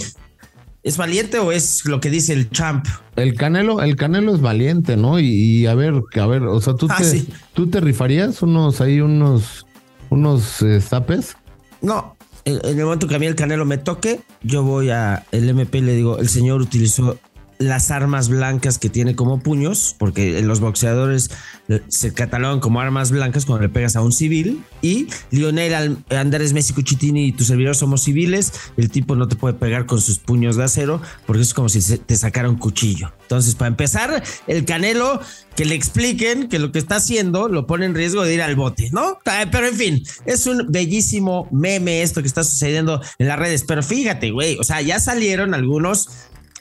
¿Es 0.84 0.98
valiente 0.98 1.38
o 1.38 1.52
es 1.52 1.86
lo 1.86 2.00
que 2.00 2.10
dice 2.10 2.34
el 2.34 2.50
champ? 2.50 2.86
El 3.16 3.36
Canelo, 3.36 3.82
el 3.82 3.96
Canelo 3.96 4.34
es 4.34 4.42
valiente, 4.42 4.98
¿no? 4.98 5.20
Y, 5.20 5.28
y 5.28 5.66
a 5.68 5.76
ver, 5.76 5.94
a 6.20 6.26
ver, 6.26 6.42
o 6.44 6.60
sea, 6.60 6.74
¿tú, 6.74 6.88
Ah, 6.90 6.96
te, 6.98 7.04
sí. 7.04 7.30
¿tú 7.54 7.70
te 7.70 7.80
rifarías 7.80 8.42
unos 8.42 8.82
ahí, 8.82 9.00
unos, 9.00 9.68
unos 10.10 10.62
eh, 10.64 10.82
zapes? 10.82 11.38
No, 11.82 12.18
en, 12.46 12.60
en 12.64 12.80
el 12.80 12.84
momento 12.86 13.08
que 13.08 13.14
a 13.16 13.20
mí 13.20 13.28
el 13.28 13.36
Canelo 13.36 13.64
me 13.66 13.78
toque, 13.78 14.22
yo 14.42 14.64
voy 14.64 14.90
a 14.90 15.24
el 15.32 15.48
MP 15.50 15.78
y 15.78 15.82
le 15.82 15.94
digo, 15.96 16.18
el 16.18 16.30
señor 16.30 16.62
utilizó 16.62 17.20
las 17.62 17.92
armas 17.92 18.30
blancas 18.30 18.78
que 18.78 18.90
tiene 18.90 19.16
como 19.16 19.40
puños, 19.40 19.96
porque 19.98 20.42
los 20.42 20.60
boxeadores 20.60 21.30
eh, 21.70 21.82
se 21.88 22.14
catalogan 22.14 22.60
como 22.60 22.82
armas 22.82 23.12
blancas 23.12 23.46
cuando 23.46 23.64
le 23.64 23.70
pegas 23.70 23.96
a 23.96 24.02
un 24.02 24.12
civil. 24.12 24.64
Y 24.82 25.08
Lionel 25.30 26.04
Andrés 26.10 26.54
Messi 26.54 26.74
Cuchitini 26.74 27.28
y 27.28 27.32
tu 27.32 27.44
servidor 27.44 27.76
somos 27.76 28.04
civiles. 28.04 28.52
El 28.78 28.90
tipo 28.90 29.16
no 29.16 29.28
te 29.28 29.36
puede 29.36 29.54
pegar 29.54 29.86
con 29.86 30.02
sus 30.02 30.20
puños 30.20 30.56
de 30.56 30.64
acero, 30.64 31.02
porque 31.26 31.44
es 31.44 31.54
como 31.54 31.70
si 31.70 31.98
te 31.98 32.16
sacara 32.16 32.50
un 32.50 32.58
cuchillo. 32.58 33.12
Entonces, 33.22 33.56
para 33.56 33.70
empezar, 33.70 34.24
el 34.48 34.66
Canelo, 34.66 35.22
que 35.56 35.66
le 35.66 35.76
expliquen 35.76 36.50
que 36.50 36.60
lo 36.60 36.72
que 36.72 36.80
está 36.80 36.98
haciendo 36.98 37.48
lo 37.48 37.68
pone 37.68 37.86
en 37.86 37.96
riesgo 37.96 38.24
de 38.24 38.34
ir 38.34 38.42
al 38.42 38.56
bote, 38.56 38.90
¿no? 38.92 39.20
Ah, 39.26 39.46
Pero 39.52 39.68
en 39.68 39.76
fin, 39.76 40.04
es 40.26 40.48
un 40.48 40.68
bellísimo 40.70 41.48
meme 41.52 42.02
esto 42.02 42.22
que 42.22 42.28
está 42.28 42.44
sucediendo 42.44 43.02
en 43.20 43.28
las 43.28 43.40
redes. 43.40 43.64
Pero 43.68 43.84
fíjate, 43.84 44.32
güey, 44.32 44.58
o 44.60 44.64
sea, 44.64 44.82
ya 44.82 45.00
salieron 45.00 45.54
algunos 45.54 46.10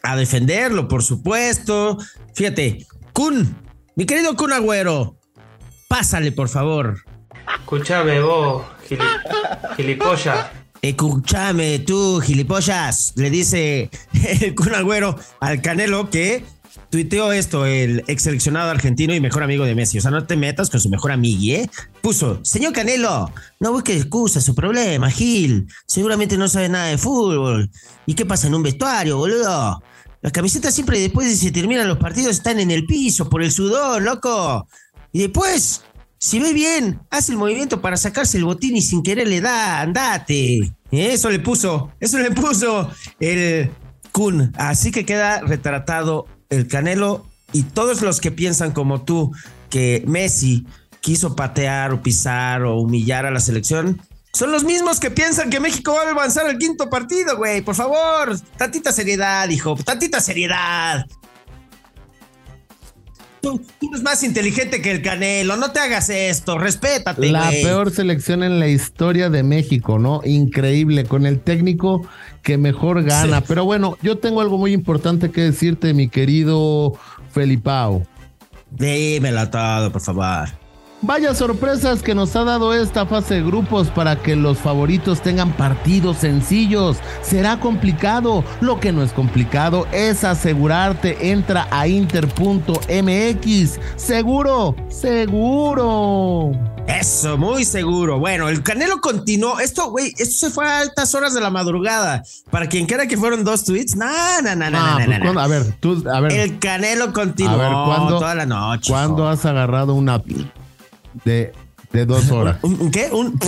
a 0.02 0.16
defenderlo, 0.16 0.88
por 0.88 1.02
supuesto. 1.02 1.98
Fíjate, 2.34 2.86
Kun, 3.12 3.56
mi 3.96 4.06
querido 4.06 4.36
Kun 4.36 4.52
Agüero, 4.52 5.16
pásale, 5.88 6.32
por 6.32 6.48
favor. 6.48 7.02
Escuchame 7.60 8.20
vos, 8.20 8.64
gili- 8.88 9.04
gilipollas. 9.76 10.46
Escúchame 10.82 11.80
tú, 11.80 12.20
gilipollas, 12.20 13.12
le 13.16 13.28
dice 13.30 13.90
el 14.40 14.54
Kun 14.54 14.74
Agüero 14.74 15.16
al 15.40 15.60
Canelo 15.60 16.08
que 16.10 16.44
tuiteó 16.90 17.32
esto, 17.32 17.66
el 17.66 18.04
ex 18.06 18.22
seleccionado 18.22 18.70
argentino 18.70 19.14
y 19.14 19.20
mejor 19.20 19.42
amigo 19.42 19.64
de 19.64 19.74
Messi. 19.74 19.98
O 19.98 20.00
sea, 20.00 20.10
no 20.10 20.26
te 20.26 20.36
metas 20.36 20.70
con 20.70 20.80
su 20.80 20.88
mejor 20.88 21.12
amigo, 21.12 21.54
¿eh? 21.54 21.70
Puso, 22.00 22.40
señor 22.44 22.72
Canelo, 22.72 23.32
no 23.60 23.72
busque 23.72 23.96
excusas, 23.96 24.44
su 24.44 24.54
problema, 24.54 25.10
Gil. 25.10 25.68
Seguramente 25.86 26.36
no 26.36 26.48
sabe 26.48 26.68
nada 26.68 26.86
de 26.86 26.98
fútbol. 26.98 27.70
¿Y 28.06 28.14
qué 28.14 28.26
pasa 28.26 28.46
en 28.46 28.54
un 28.54 28.62
vestuario, 28.62 29.18
boludo? 29.18 29.82
Las 30.22 30.32
camisetas 30.32 30.74
siempre 30.74 31.00
después 31.00 31.26
de 31.26 31.32
que 31.32 31.40
se 31.40 31.50
terminan 31.50 31.88
los 31.88 31.98
partidos 31.98 32.32
están 32.32 32.60
en 32.60 32.70
el 32.70 32.84
piso 32.84 33.28
por 33.30 33.42
el 33.42 33.50
sudor, 33.50 34.02
loco. 34.02 34.68
Y 35.12 35.20
después, 35.20 35.82
si 36.18 36.38
ve 36.38 36.52
bien, 36.52 37.00
hace 37.10 37.32
el 37.32 37.38
movimiento 37.38 37.80
para 37.80 37.96
sacarse 37.96 38.36
el 38.36 38.44
botín 38.44 38.76
y 38.76 38.82
sin 38.82 39.02
querer 39.02 39.28
le 39.28 39.40
da, 39.40 39.80
andate. 39.80 40.72
Eso 40.90 41.30
le 41.30 41.38
puso, 41.38 41.92
eso 42.00 42.18
le 42.18 42.30
puso 42.32 42.90
el 43.18 43.70
Kun. 44.12 44.52
Así 44.56 44.90
que 44.90 45.06
queda 45.06 45.40
retratado 45.40 46.26
el 46.50 46.68
Canelo 46.68 47.26
y 47.52 47.62
todos 47.62 48.02
los 48.02 48.20
que 48.20 48.30
piensan 48.30 48.72
como 48.72 49.02
tú 49.02 49.32
que 49.70 50.04
Messi 50.06 50.66
quiso 51.00 51.34
patear 51.34 51.92
o 51.92 52.02
pisar 52.02 52.62
o 52.62 52.80
humillar 52.80 53.26
a 53.26 53.30
la 53.30 53.40
selección, 53.40 54.00
Son 54.32 54.52
los 54.52 54.62
mismos 54.62 55.00
que 55.00 55.10
piensan 55.10 55.50
que 55.50 55.58
México 55.58 55.92
va 55.92 56.02
a 56.02 56.10
avanzar 56.10 56.46
al 56.46 56.56
quinto 56.56 56.88
partido, 56.88 57.36
güey. 57.36 57.62
Por 57.62 57.74
favor, 57.74 58.38
tantita 58.56 58.92
seriedad, 58.92 59.48
hijo, 59.48 59.74
tantita 59.84 60.20
seriedad. 60.20 61.04
Tú, 63.40 63.60
tú 63.80 63.88
eres 63.88 64.02
más 64.02 64.22
inteligente 64.22 64.82
que 64.82 64.90
el 64.90 65.02
Canelo, 65.02 65.56
no 65.56 65.72
te 65.72 65.80
hagas 65.80 66.10
esto, 66.10 66.58
respétate, 66.58 67.30
La 67.30 67.50
peor 67.50 67.90
selección 67.90 68.42
en 68.42 68.60
la 68.60 68.68
historia 68.68 69.30
de 69.30 69.42
México, 69.42 69.98
¿no? 69.98 70.20
Increíble, 70.24 71.04
con 71.04 71.24
el 71.24 71.40
técnico 71.40 72.06
que 72.42 72.58
mejor 72.58 73.02
gana. 73.02 73.38
Sí. 73.38 73.44
Pero 73.48 73.64
bueno, 73.64 73.96
yo 74.02 74.18
tengo 74.18 74.40
algo 74.40 74.58
muy 74.58 74.72
importante 74.72 75.30
que 75.30 75.40
decirte, 75.40 75.94
mi 75.94 76.08
querido 76.08 76.92
Felipao. 77.32 78.06
Dímelo 78.70 79.48
todo, 79.48 79.90
por 79.90 80.02
favor. 80.02 80.59
Vaya 81.02 81.34
sorpresas 81.34 82.02
que 82.02 82.14
nos 82.14 82.36
ha 82.36 82.44
dado 82.44 82.74
esta 82.74 83.06
fase 83.06 83.36
de 83.36 83.42
grupos 83.42 83.88
para 83.88 84.16
que 84.16 84.36
los 84.36 84.58
favoritos 84.58 85.22
tengan 85.22 85.52
partidos 85.52 86.18
sencillos. 86.18 86.98
Será 87.22 87.58
complicado. 87.58 88.44
Lo 88.60 88.80
que 88.80 88.92
no 88.92 89.02
es 89.02 89.12
complicado 89.12 89.86
es 89.92 90.24
asegurarte. 90.24 91.30
Entra 91.30 91.66
a 91.70 91.88
inter.mx. 91.88 93.80
Seguro, 93.96 94.76
seguro. 94.88 96.52
Eso, 96.86 97.38
muy 97.38 97.64
seguro. 97.64 98.18
Bueno, 98.18 98.50
el 98.50 98.62
Canelo 98.62 99.00
continuó. 99.00 99.58
Esto, 99.58 99.90
güey, 99.90 100.12
esto 100.18 100.48
se 100.48 100.50
fue 100.50 100.66
a 100.68 100.80
altas 100.80 101.14
horas 101.14 101.32
de 101.32 101.40
la 101.40 101.48
madrugada. 101.48 102.22
Para 102.50 102.66
quien 102.68 102.84
quiera 102.86 103.06
que 103.06 103.16
fueron 103.16 103.42
dos 103.42 103.64
tweets, 103.64 103.96
no, 103.96 104.06
no, 104.42 104.54
no, 104.54 104.70
no, 104.70 104.78
Ah, 104.78 104.98
no, 104.98 105.06
pues 105.06 105.34
no, 105.34 105.40
a 105.40 105.46
ver, 105.46 105.72
tú, 105.80 106.04
a 106.12 106.20
ver. 106.20 106.32
El 106.32 106.58
Canelo 106.58 107.12
continuó 107.14 107.54
A 107.54 107.56
ver, 107.56 107.72
¿cuándo, 107.72 108.18
toda 108.18 108.34
la 108.34 108.44
noche. 108.44 108.90
¿cuándo 108.92 109.28
has 109.28 109.46
agarrado 109.46 109.94
una 109.94 110.20
de, 111.24 111.52
de 111.92 112.06
dos 112.06 112.30
horas? 112.30 112.58
¿Un, 112.62 112.80
un 112.80 112.90
qué? 112.90 113.08
Un, 113.12 113.38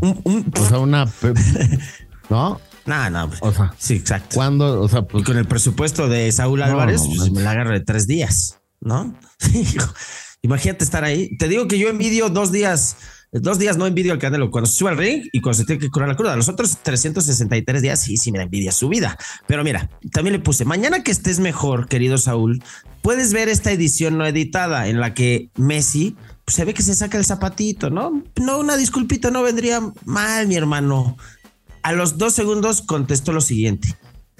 un, 0.00 0.20
un- 0.24 0.52
O 0.58 0.68
sea, 0.68 0.78
una. 0.78 1.06
¿No? 2.30 2.60
No, 2.86 3.10
no. 3.10 3.28
pues, 3.28 3.40
O 3.42 3.52
sea, 3.52 3.74
sí, 3.78 3.94
exacto. 3.94 4.34
¿cuándo? 4.34 4.80
O 4.82 4.88
sea, 4.88 5.00
Y 5.00 5.02
pues. 5.04 5.24
con 5.24 5.36
el 5.38 5.46
presupuesto 5.46 6.08
de 6.08 6.30
Saúl 6.32 6.60
No, 6.60 6.66
Álvarez, 6.66 7.00
no, 7.02 7.14
pues, 7.16 7.30
me 7.32 7.40
la 7.42 7.52
agarro 7.52 7.70
de 7.72 7.80
tres 7.80 8.06
días, 8.06 8.60
¿no? 8.80 9.14
Imagínate 10.42 10.84
estar 10.84 11.04
ahí. 11.04 11.36
Te 11.38 11.48
digo 11.48 11.66
que 11.66 11.78
yo 11.78 11.88
envidio 11.88 12.28
dos 12.28 12.52
días, 12.52 12.96
dos 13.32 13.58
días 13.58 13.78
no 13.78 13.86
envidio 13.86 14.12
al 14.12 14.18
Canelo 14.18 14.50
cuando 14.50 14.68
se 14.68 14.76
sube 14.76 14.90
al 14.90 14.98
ring 14.98 15.22
y 15.32 15.40
cuando 15.40 15.58
se 15.58 15.64
tiene 15.64 15.80
que 15.80 15.90
curar 15.90 16.08
la 16.08 16.16
cruda. 16.16 16.36
Los 16.36 16.50
otros 16.50 16.76
363 16.82 17.80
días 17.80 18.00
sí, 18.02 18.18
sí 18.18 18.30
me 18.30 18.36
da 18.38 18.44
envidia 18.44 18.70
su 18.72 18.90
vida. 18.90 19.16
Pero 19.46 19.64
mira, 19.64 19.88
también 20.12 20.32
le 20.34 20.38
puse, 20.40 20.66
mañana 20.66 21.02
que 21.02 21.10
estés 21.12 21.40
mejor, 21.40 21.88
querido 21.88 22.18
Saúl, 22.18 22.62
puedes 23.00 23.32
ver 23.32 23.48
esta 23.48 23.72
edición 23.72 24.18
no 24.18 24.26
editada 24.26 24.88
en 24.88 25.00
la 25.00 25.14
que 25.14 25.48
Messi 25.56 26.16
pues, 26.44 26.56
se 26.56 26.64
ve 26.64 26.74
que 26.74 26.82
se 26.82 26.94
saca 26.94 27.18
el 27.18 27.24
zapatito, 27.24 27.90
¿no? 27.90 28.22
No, 28.40 28.58
una 28.58 28.76
disculpita 28.76 29.30
no 29.30 29.42
vendría 29.42 29.80
mal, 30.04 30.46
mi 30.46 30.56
hermano. 30.56 31.16
A 31.82 31.92
los 31.92 32.18
dos 32.18 32.34
segundos 32.34 32.82
contestó 32.82 33.32
lo 33.32 33.40
siguiente. 33.40 33.96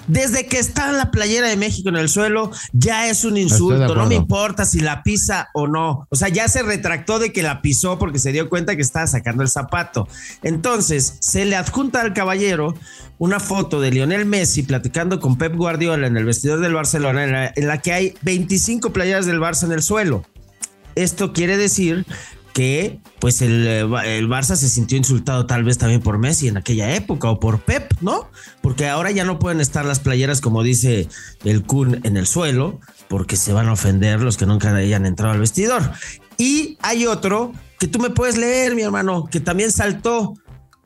Desde 0.07 0.47
que 0.47 0.59
está 0.59 0.93
la 0.93 1.11
playera 1.11 1.49
de 1.49 1.57
México 1.57 1.89
en 1.89 1.97
el 1.97 2.11
suelo, 2.11 2.51
ya 2.73 3.09
es 3.09 3.25
un 3.25 3.39
insulto. 3.39 3.95
No 3.95 4.07
me 4.07 4.17
importa 4.17 4.67
si 4.67 4.81
la 4.81 5.03
pisa 5.03 5.49
o 5.55 5.67
no. 5.67 6.07
O 6.11 6.17
sea, 6.17 6.29
ya 6.29 6.47
se 6.49 6.63
retractó 6.63 7.19
de 7.19 7.33
que 7.33 7.43
la 7.43 7.63
pisó 7.63 7.99
porque 7.99 8.19
se 8.19 8.33
dio 8.33 8.51
cuenta 8.51 8.77
que 8.77 8.83
estaba 8.83 9.07
sacando 9.07 9.43
el 9.43 9.49
zapato. 9.49 10.07
Entonces, 10.43 11.17
se 11.21 11.47
le 11.47 11.57
adjunta 11.57 12.03
al 12.03 12.13
caballero 12.13 12.75
una 13.17 13.41
foto 13.41 13.81
de 13.81 13.93
Lionel 13.93 14.27
Messi 14.27 14.63
platicando 14.63 15.21
con 15.21 15.39
Pep 15.39 15.55
Guardiola 15.57 16.07
en 16.07 16.19
el 16.19 16.27
vestidor 16.27 16.61
del 16.61 16.75
Barcelona, 16.75 17.25
en 17.25 17.33
la, 17.33 17.53
en 17.55 17.67
la 17.67 17.79
que 17.79 17.93
hay 17.95 18.15
25 18.23 18.93
playeras 18.93 19.25
del 19.25 19.41
Barça 19.41 19.65
en 19.65 19.73
el 19.73 19.83
suelo. 19.83 20.27
Esto 20.95 21.33
quiere 21.33 21.57
decir 21.57 22.07
que 22.55 23.01
pues 23.19 23.43
el, 23.43 23.67
eh, 23.67 23.81
el 24.19 24.29
Barça 24.29 24.55
se 24.55 24.69
sintió 24.69 24.97
insultado 24.97 25.45
tal 25.45 25.65
vez 25.65 25.77
también 25.77 26.01
por 26.01 26.19
Messi 26.19 26.47
en 26.47 26.57
aquella 26.57 26.95
época 26.95 27.29
o 27.29 27.41
por 27.41 27.61
Pep, 27.61 27.93
¿no? 28.01 28.31
Porque 28.63 28.89
ahora 28.89 29.11
ya 29.11 29.25
no 29.25 29.41
pueden 29.41 29.61
estar 29.61 29.85
las 29.85 29.99
playeras 29.99 30.41
como 30.41 30.63
dice 30.63 31.09
el 31.43 31.65
Kun 31.65 32.01
en 32.05 32.17
el 32.17 32.29
suelo 32.29 32.81
porque 33.09 33.37
se 33.37 33.53
van 33.53 33.69
a 33.69 33.73
ofender 33.73 34.21
los 34.21 34.37
que 34.37 34.47
nunca 34.47 34.75
hayan 34.75 35.05
entrado 35.05 35.33
al 35.33 35.41
vestidor. 35.41 35.83
Y 36.39 36.79
hay 36.81 37.07
otro 37.07 37.53
que 37.79 37.89
tú 37.89 37.99
me 37.99 38.11
puedes 38.11 38.37
leer, 38.37 38.75
mi 38.75 38.83
hermano, 38.83 39.27
que 39.31 39.41
también 39.41 39.73
saltó 39.73 40.35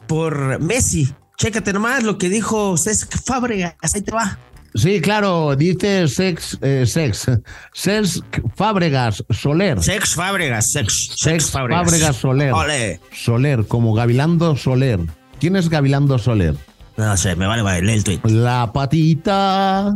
por 0.06 0.60
Messi. 0.60 1.12
Chécate 1.36 1.72
nomás 1.72 2.02
lo 2.02 2.18
que 2.18 2.28
dijo 2.30 2.76
Cesc 2.76 3.14
Fábregas, 3.22 3.76
ahí 3.94 4.00
te 4.00 4.10
va. 4.10 4.38
Sí, 4.74 5.00
claro, 5.00 5.56
dice 5.56 6.06
Sex, 6.08 6.58
eh, 6.62 6.84
Sex, 6.86 7.30
Sex 7.72 8.22
Fábregas 8.54 9.24
Soler. 9.30 9.82
Sex 9.82 10.14
Fábregas, 10.14 10.70
Sex, 10.70 11.10
Sex 11.16 11.50
Fábregas 11.50 12.16
Soler. 12.16 12.52
Ole. 12.52 13.00
Soler, 13.12 13.66
como 13.66 13.94
Gavilando 13.94 14.56
Soler. 14.56 15.00
¿Quién 15.40 15.56
es 15.56 15.68
Gavilando 15.68 16.18
Soler? 16.18 16.54
No 16.96 17.16
sé, 17.16 17.36
me 17.36 17.46
vale, 17.46 17.62
vale, 17.62 17.82
lee 17.82 17.92
el 17.94 18.04
tweet. 18.04 18.20
La 18.24 18.70
patita. 18.72 19.94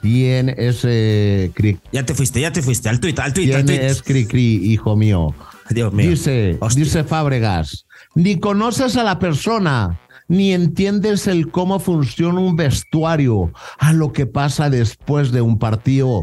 ¿Quién 0.00 0.50
es 0.50 0.82
eh, 0.84 1.50
cri, 1.54 1.78
Ya 1.90 2.04
te 2.04 2.14
fuiste, 2.14 2.40
ya 2.40 2.52
te 2.52 2.62
fuiste. 2.62 2.88
Al 2.88 3.00
tuit, 3.00 3.18
al 3.18 3.26
al 3.26 3.32
¿Quién 3.32 3.66
tuit. 3.66 3.80
es 3.80 4.02
cri, 4.02 4.26
cri, 4.26 4.72
hijo 4.72 4.96
mío? 4.96 5.34
Dios 5.70 5.92
mío. 5.92 6.10
Dice, 6.10 6.58
Hostia. 6.60 6.84
dice 6.84 7.04
Fábregas, 7.04 7.86
ni 8.14 8.38
conoces 8.38 8.96
a 8.96 9.02
la 9.02 9.18
persona, 9.18 9.98
ni 10.28 10.52
entiendes 10.52 11.26
el 11.26 11.50
cómo 11.50 11.78
funciona 11.78 12.40
un 12.40 12.56
vestuario, 12.56 13.52
a 13.78 13.92
lo 13.92 14.12
que 14.12 14.26
pasa 14.26 14.70
después 14.70 15.32
de 15.32 15.40
un 15.40 15.58
partido. 15.58 16.22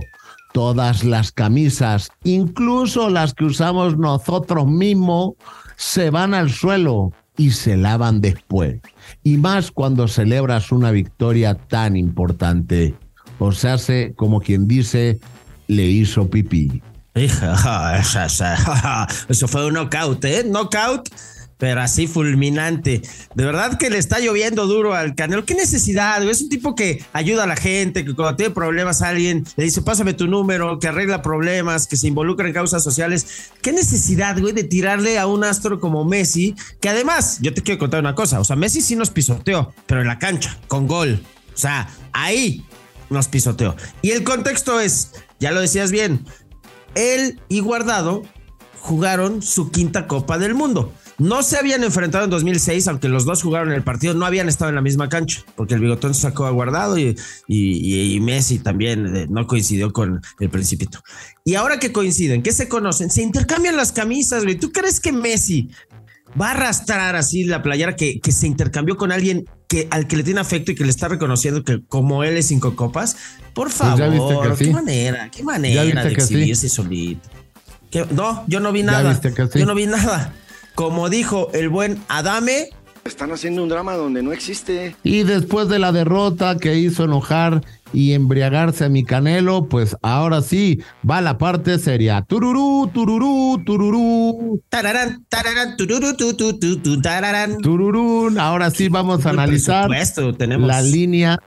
Todas 0.53 1.03
las 1.03 1.31
camisas, 1.31 2.09
incluso 2.23 3.09
las 3.09 3.33
que 3.33 3.45
usamos 3.45 3.97
nosotros 3.97 4.67
mismos, 4.67 5.33
se 5.77 6.09
van 6.09 6.33
al 6.33 6.49
suelo 6.49 7.13
y 7.37 7.51
se 7.51 7.77
lavan 7.77 8.21
después. 8.21 8.81
Y 9.23 9.37
más 9.37 9.71
cuando 9.71 10.07
celebras 10.07 10.71
una 10.71 10.91
victoria 10.91 11.55
tan 11.55 11.95
importante. 11.95 12.95
O 13.39 13.51
se 13.51 13.69
hace 13.69 14.13
como 14.15 14.41
quien 14.41 14.67
dice, 14.67 15.19
le 15.67 15.85
hizo 15.85 16.29
pipí. 16.29 16.81
Eso 19.29 19.47
fue 19.47 19.67
un 19.67 19.73
knockout, 19.73 20.23
¿eh? 20.25 20.43
Knockout, 20.45 21.09
pero 21.61 21.79
así 21.79 22.07
fulminante. 22.07 23.03
De 23.35 23.45
verdad 23.45 23.77
que 23.77 23.91
le 23.91 23.99
está 23.99 24.19
lloviendo 24.19 24.65
duro 24.65 24.95
al 24.95 25.13
Canelo. 25.13 25.45
¿Qué 25.45 25.53
necesidad? 25.53 26.27
Es 26.27 26.41
un 26.41 26.49
tipo 26.49 26.73
que 26.73 27.05
ayuda 27.13 27.43
a 27.43 27.47
la 27.47 27.55
gente, 27.55 28.03
que 28.03 28.15
cuando 28.15 28.35
tiene 28.35 28.51
problemas 28.51 29.03
a 29.03 29.09
alguien 29.09 29.45
le 29.57 29.65
dice, 29.65 29.83
pásame 29.83 30.15
tu 30.15 30.25
número, 30.25 30.79
que 30.79 30.87
arregla 30.87 31.21
problemas, 31.21 31.85
que 31.85 31.97
se 31.97 32.07
involucra 32.07 32.47
en 32.47 32.55
causas 32.55 32.83
sociales. 32.83 33.51
¿Qué 33.61 33.73
necesidad, 33.73 34.39
güey, 34.39 34.53
de 34.53 34.63
tirarle 34.63 35.19
a 35.19 35.27
un 35.27 35.43
astro 35.43 35.79
como 35.79 36.03
Messi? 36.03 36.55
Que 36.79 36.89
además, 36.89 37.37
yo 37.41 37.53
te 37.53 37.61
quiero 37.61 37.77
contar 37.77 37.99
una 37.99 38.15
cosa. 38.15 38.39
O 38.39 38.43
sea, 38.43 38.55
Messi 38.55 38.81
sí 38.81 38.95
nos 38.95 39.11
pisoteó, 39.11 39.71
pero 39.85 40.01
en 40.01 40.07
la 40.07 40.17
cancha, 40.17 40.57
con 40.67 40.87
gol. 40.87 41.21
O 41.53 41.57
sea, 41.59 41.87
ahí 42.11 42.65
nos 43.11 43.27
pisoteó. 43.27 43.75
Y 44.01 44.09
el 44.09 44.23
contexto 44.23 44.79
es, 44.79 45.11
ya 45.39 45.51
lo 45.51 45.61
decías 45.61 45.91
bien, 45.91 46.25
él 46.95 47.39
y 47.49 47.59
Guardado 47.59 48.23
jugaron 48.79 49.43
su 49.43 49.69
quinta 49.69 50.07
Copa 50.07 50.39
del 50.39 50.55
Mundo. 50.55 50.91
No 51.21 51.43
se 51.43 51.57
habían 51.57 51.83
enfrentado 51.83 52.23
en 52.25 52.31
2006, 52.31 52.87
aunque 52.87 53.07
los 53.07 53.25
dos 53.25 53.43
jugaron 53.43 53.71
el 53.71 53.83
partido, 53.83 54.13
no 54.15 54.25
habían 54.25 54.49
estado 54.49 54.69
en 54.69 54.75
la 54.75 54.81
misma 54.81 55.07
cancha, 55.07 55.43
porque 55.55 55.75
el 55.75 55.79
bigotón 55.79 56.15
sacó 56.15 56.45
a 56.47 56.49
Guardado 56.49 56.97
y, 56.97 57.15
y- 57.47 58.13
y 58.15 58.19
Messi 58.19 58.57
también 58.57 59.15
eh, 59.15 59.27
no 59.29 59.45
coincidió 59.45 59.93
con 59.93 60.19
el 60.39 60.49
Principito. 60.49 61.03
Y 61.45 61.53
ahora 61.55 61.77
que 61.77 61.91
coinciden, 61.91 62.41
que 62.41 62.51
se 62.51 62.67
conocen, 62.67 63.11
se 63.11 63.21
intercambian 63.21 63.77
las 63.77 63.91
camisas, 63.91 64.43
güey. 64.43 64.55
¿Tú 64.55 64.71
crees 64.71 64.99
que 64.99 65.11
Messi 65.11 65.69
va 66.41 66.47
a 66.47 66.51
arrastrar 66.51 67.15
así 67.15 67.43
la 67.43 67.61
playera 67.61 67.95
que, 67.95 68.19
que 68.19 68.31
se 68.31 68.47
intercambió 68.47 68.97
con 68.97 69.11
alguien 69.11 69.45
que, 69.67 69.87
al 69.91 70.07
que 70.07 70.17
le 70.17 70.23
tiene 70.23 70.39
afecto 70.39 70.71
y 70.71 70.75
que 70.75 70.83
le 70.85 70.89
está 70.89 71.07
reconociendo 71.07 71.63
que 71.63 71.83
como 71.87 72.23
él 72.23 72.35
es 72.37 72.47
cinco 72.47 72.75
copas? 72.75 73.15
Por 73.53 73.69
favor, 73.69 73.99
Pues 74.39 74.53
que 74.57 74.57
qué 74.57 74.65
sí. 74.65 74.71
manera, 74.71 75.29
qué 75.29 75.43
manera 75.43 75.83
de 76.03 76.15
que 76.15 76.21
sí. 76.21 76.33
exhibirse 76.33 76.67
solito. 76.67 77.29
¿Qué? 77.91 78.07
No, 78.11 78.43
yo 78.47 78.59
no 78.59 78.71
vi 78.71 78.81
nada. 78.83 79.19
Yo 79.55 79.65
no 79.67 79.75
vi 79.75 79.85
nada. 79.85 80.33
Como 80.81 81.09
dijo 81.09 81.51
el 81.53 81.69
buen 81.69 81.99
Adame, 82.07 82.69
Están 83.05 83.31
haciendo 83.31 83.61
un 83.61 83.69
drama 83.69 83.93
donde 83.93 84.23
no 84.23 84.31
existe. 84.31 84.95
Y 85.03 85.21
después 85.21 85.69
de 85.69 85.77
la 85.77 85.91
derrota 85.91 86.57
que 86.57 86.75
hizo 86.75 87.03
enojar 87.03 87.61
y 87.93 88.13
embriagarse 88.13 88.85
a 88.85 88.89
mi 88.89 89.03
canelo, 89.03 89.67
pues 89.69 89.95
ahora 90.01 90.41
sí 90.41 90.81
va 91.07 91.21
la 91.21 91.37
parte 91.37 91.77
seria. 91.77 92.23
Tururú, 92.23 92.89
tururú, 92.91 93.61
tururú, 93.63 94.63
tararán, 94.69 95.23
tararán, 95.29 95.77
tururu, 95.77 96.17
tu, 96.17 96.33
tu, 96.33 96.57
tu, 96.57 96.77
tu, 96.79 96.99
tararán. 96.99 97.59
tururú. 97.59 98.33
Ahora 98.39 98.71
sí 98.71 98.89
vamos 98.89 99.23
a 99.27 99.29
analizar 99.29 99.87
presupuesto 99.87 100.35
tenemos. 100.35 100.67
la 100.67 100.81
línea, 100.81 101.37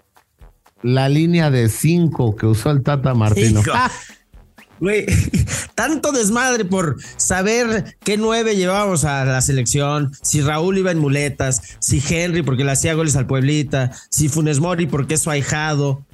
la 0.81 1.09
línea 1.09 1.51
de 1.51 1.69
cinco 1.71 2.37
que 2.37 2.47
usó 2.47 2.71
el 2.71 2.85
Tata 2.85 3.15
Martino. 3.15 3.63
Güey, 4.85 5.07
tanto 5.75 6.13
desmadre 6.13 6.67
por 6.67 6.97
saber 7.17 7.97
qué 8.05 8.19
nueve 8.19 8.55
llevábamos 8.55 9.07
a 9.07 9.25
la 9.25 9.41
selección, 9.41 10.13
si 10.21 10.43
Raúl 10.43 10.77
iba 10.77 10.91
en 10.91 10.99
muletas, 10.99 11.79
si 11.79 12.03
Henry 12.07 12.43
porque 12.43 12.65
le 12.65 12.73
hacía 12.73 12.93
goles 12.93 13.17
al 13.17 13.27
Pueblita, 13.27 13.93
si 14.11 14.29
Funes 14.29 14.61
Mori 14.61 14.87
porque 14.87 15.15
es 15.15 15.23
su 15.23 15.31
ahijado. 15.31 16.05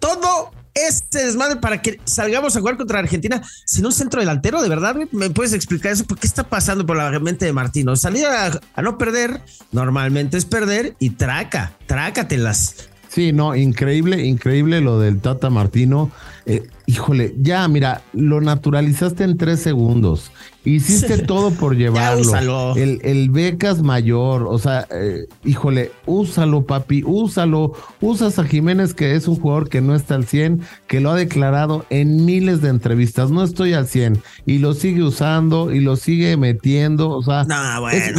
Todo 0.00 0.50
este 0.74 1.24
desmadre 1.24 1.60
para 1.60 1.80
que 1.80 2.00
salgamos 2.02 2.56
a 2.56 2.58
jugar 2.58 2.76
contra 2.76 2.98
Argentina 2.98 3.40
sin 3.64 3.86
un 3.86 3.92
centro 3.92 4.18
delantero? 4.18 4.60
¿De 4.60 4.68
verdad 4.68 4.96
me 5.12 5.30
puedes 5.30 5.52
explicar 5.52 5.92
eso? 5.92 6.04
¿Por 6.04 6.18
qué 6.18 6.26
está 6.26 6.42
pasando 6.42 6.84
por 6.84 6.96
la 6.96 7.16
mente 7.20 7.44
de 7.44 7.52
Martino? 7.52 7.94
Salir 7.94 8.26
a, 8.26 8.60
a 8.74 8.82
no 8.82 8.98
perder, 8.98 9.40
normalmente 9.70 10.36
es 10.36 10.46
perder 10.46 10.96
y 10.98 11.10
traca, 11.10 11.74
trácatelas. 11.86 12.88
Sí, 13.08 13.32
no, 13.32 13.54
increíble, 13.54 14.26
increíble 14.26 14.80
lo 14.80 14.98
del 14.98 15.20
Tata 15.20 15.48
Martino. 15.48 16.10
Eh, 16.48 16.68
híjole, 16.86 17.34
ya, 17.40 17.66
mira, 17.66 18.02
lo 18.12 18.40
naturalizaste 18.40 19.24
en 19.24 19.36
tres 19.36 19.58
segundos. 19.58 20.30
Hiciste 20.64 21.18
todo 21.26 21.50
por 21.50 21.76
llevarlo. 21.76 22.76
El, 22.76 23.00
el, 23.02 23.30
becas 23.30 23.82
mayor, 23.82 24.46
o 24.48 24.56
sea, 24.60 24.86
eh, 24.92 25.26
híjole, 25.44 25.90
úsalo, 26.06 26.64
papi, 26.64 27.02
úsalo. 27.04 27.72
Usas 28.00 28.38
a 28.38 28.44
Jiménez, 28.44 28.94
que 28.94 29.16
es 29.16 29.26
un 29.26 29.40
jugador 29.40 29.68
que 29.68 29.80
no 29.80 29.96
está 29.96 30.14
al 30.14 30.24
100, 30.24 30.60
que 30.86 31.00
lo 31.00 31.10
ha 31.10 31.16
declarado 31.16 31.84
en 31.90 32.24
miles 32.24 32.60
de 32.60 32.68
entrevistas. 32.68 33.32
No 33.32 33.42
estoy 33.42 33.72
al 33.72 33.88
100 33.88 34.22
y 34.46 34.58
lo 34.58 34.74
sigue 34.74 35.02
usando 35.02 35.72
y 35.72 35.80
lo 35.80 35.96
sigue 35.96 36.36
metiendo. 36.36 37.10
O 37.10 37.22
sea, 37.24 37.44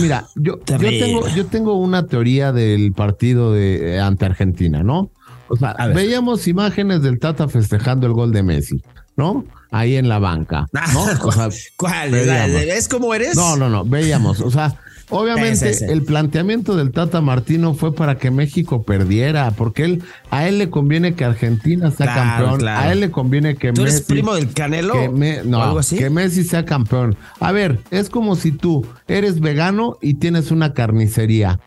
mira, 0.01 0.27
yo, 0.35 0.59
yo, 0.65 0.77
tengo, 0.77 1.27
yo 1.29 1.45
tengo 1.45 1.75
una 1.75 2.07
teoría 2.07 2.51
del 2.51 2.91
partido 2.91 3.53
de, 3.53 3.95
eh, 3.95 3.99
ante 4.01 4.25
Argentina, 4.25 4.83
¿no? 4.83 5.11
O 5.49 5.55
sea, 5.55 5.75
veíamos 5.93 6.47
imágenes 6.47 7.01
del 7.01 7.19
Tata 7.19 7.47
festejando 7.47 8.07
el 8.07 8.13
gol 8.13 8.31
de 8.31 8.43
Messi, 8.43 8.81
¿no? 9.15 9.45
Ahí 9.71 9.95
en 9.95 10.09
la 10.09 10.19
banca, 10.19 10.65
¿no? 10.93 11.05
O 11.23 11.31
sea, 11.31 11.49
¿Cuál? 11.75 12.11
¿Ves 12.11 12.87
cómo 12.87 13.13
eres? 13.13 13.35
No, 13.35 13.55
no, 13.55 13.69
no, 13.69 13.83
veíamos, 13.85 14.41
o 14.41 14.51
sea, 14.51 14.77
Obviamente 15.09 15.71
el 15.91 16.03
planteamiento 16.03 16.75
del 16.75 16.91
Tata 16.91 17.21
Martino 17.21 17.73
fue 17.73 17.95
para 17.95 18.17
que 18.17 18.29
México 18.29 18.83
perdiera, 18.83 19.51
porque 19.51 19.85
él 19.85 20.03
a 20.31 20.47
él 20.47 20.57
le 20.57 20.69
conviene 20.69 21.15
que 21.15 21.23
Argentina 21.23 21.91
sea 21.91 22.13
campeón, 22.13 22.67
a 22.67 22.91
él 22.91 22.99
le 22.99 23.11
conviene 23.11 23.55
que 23.55 23.71
¿Tú 23.71 23.83
eres 23.83 24.01
primo 24.01 24.35
del 24.35 24.51
Canelo? 24.51 24.93
Que 24.93 25.43
no, 25.45 25.63
algo 25.63 25.79
así? 25.79 25.97
que 25.97 26.09
Messi 26.09 26.43
sea 26.43 26.65
campeón. 26.65 27.15
A 27.39 27.53
ver, 27.53 27.79
es 27.89 28.09
como 28.09 28.35
si 28.35 28.51
tú 28.51 28.85
eres 29.07 29.39
vegano 29.39 29.97
y 30.01 30.15
tienes 30.15 30.51
una 30.51 30.73
carnicería. 30.73 31.61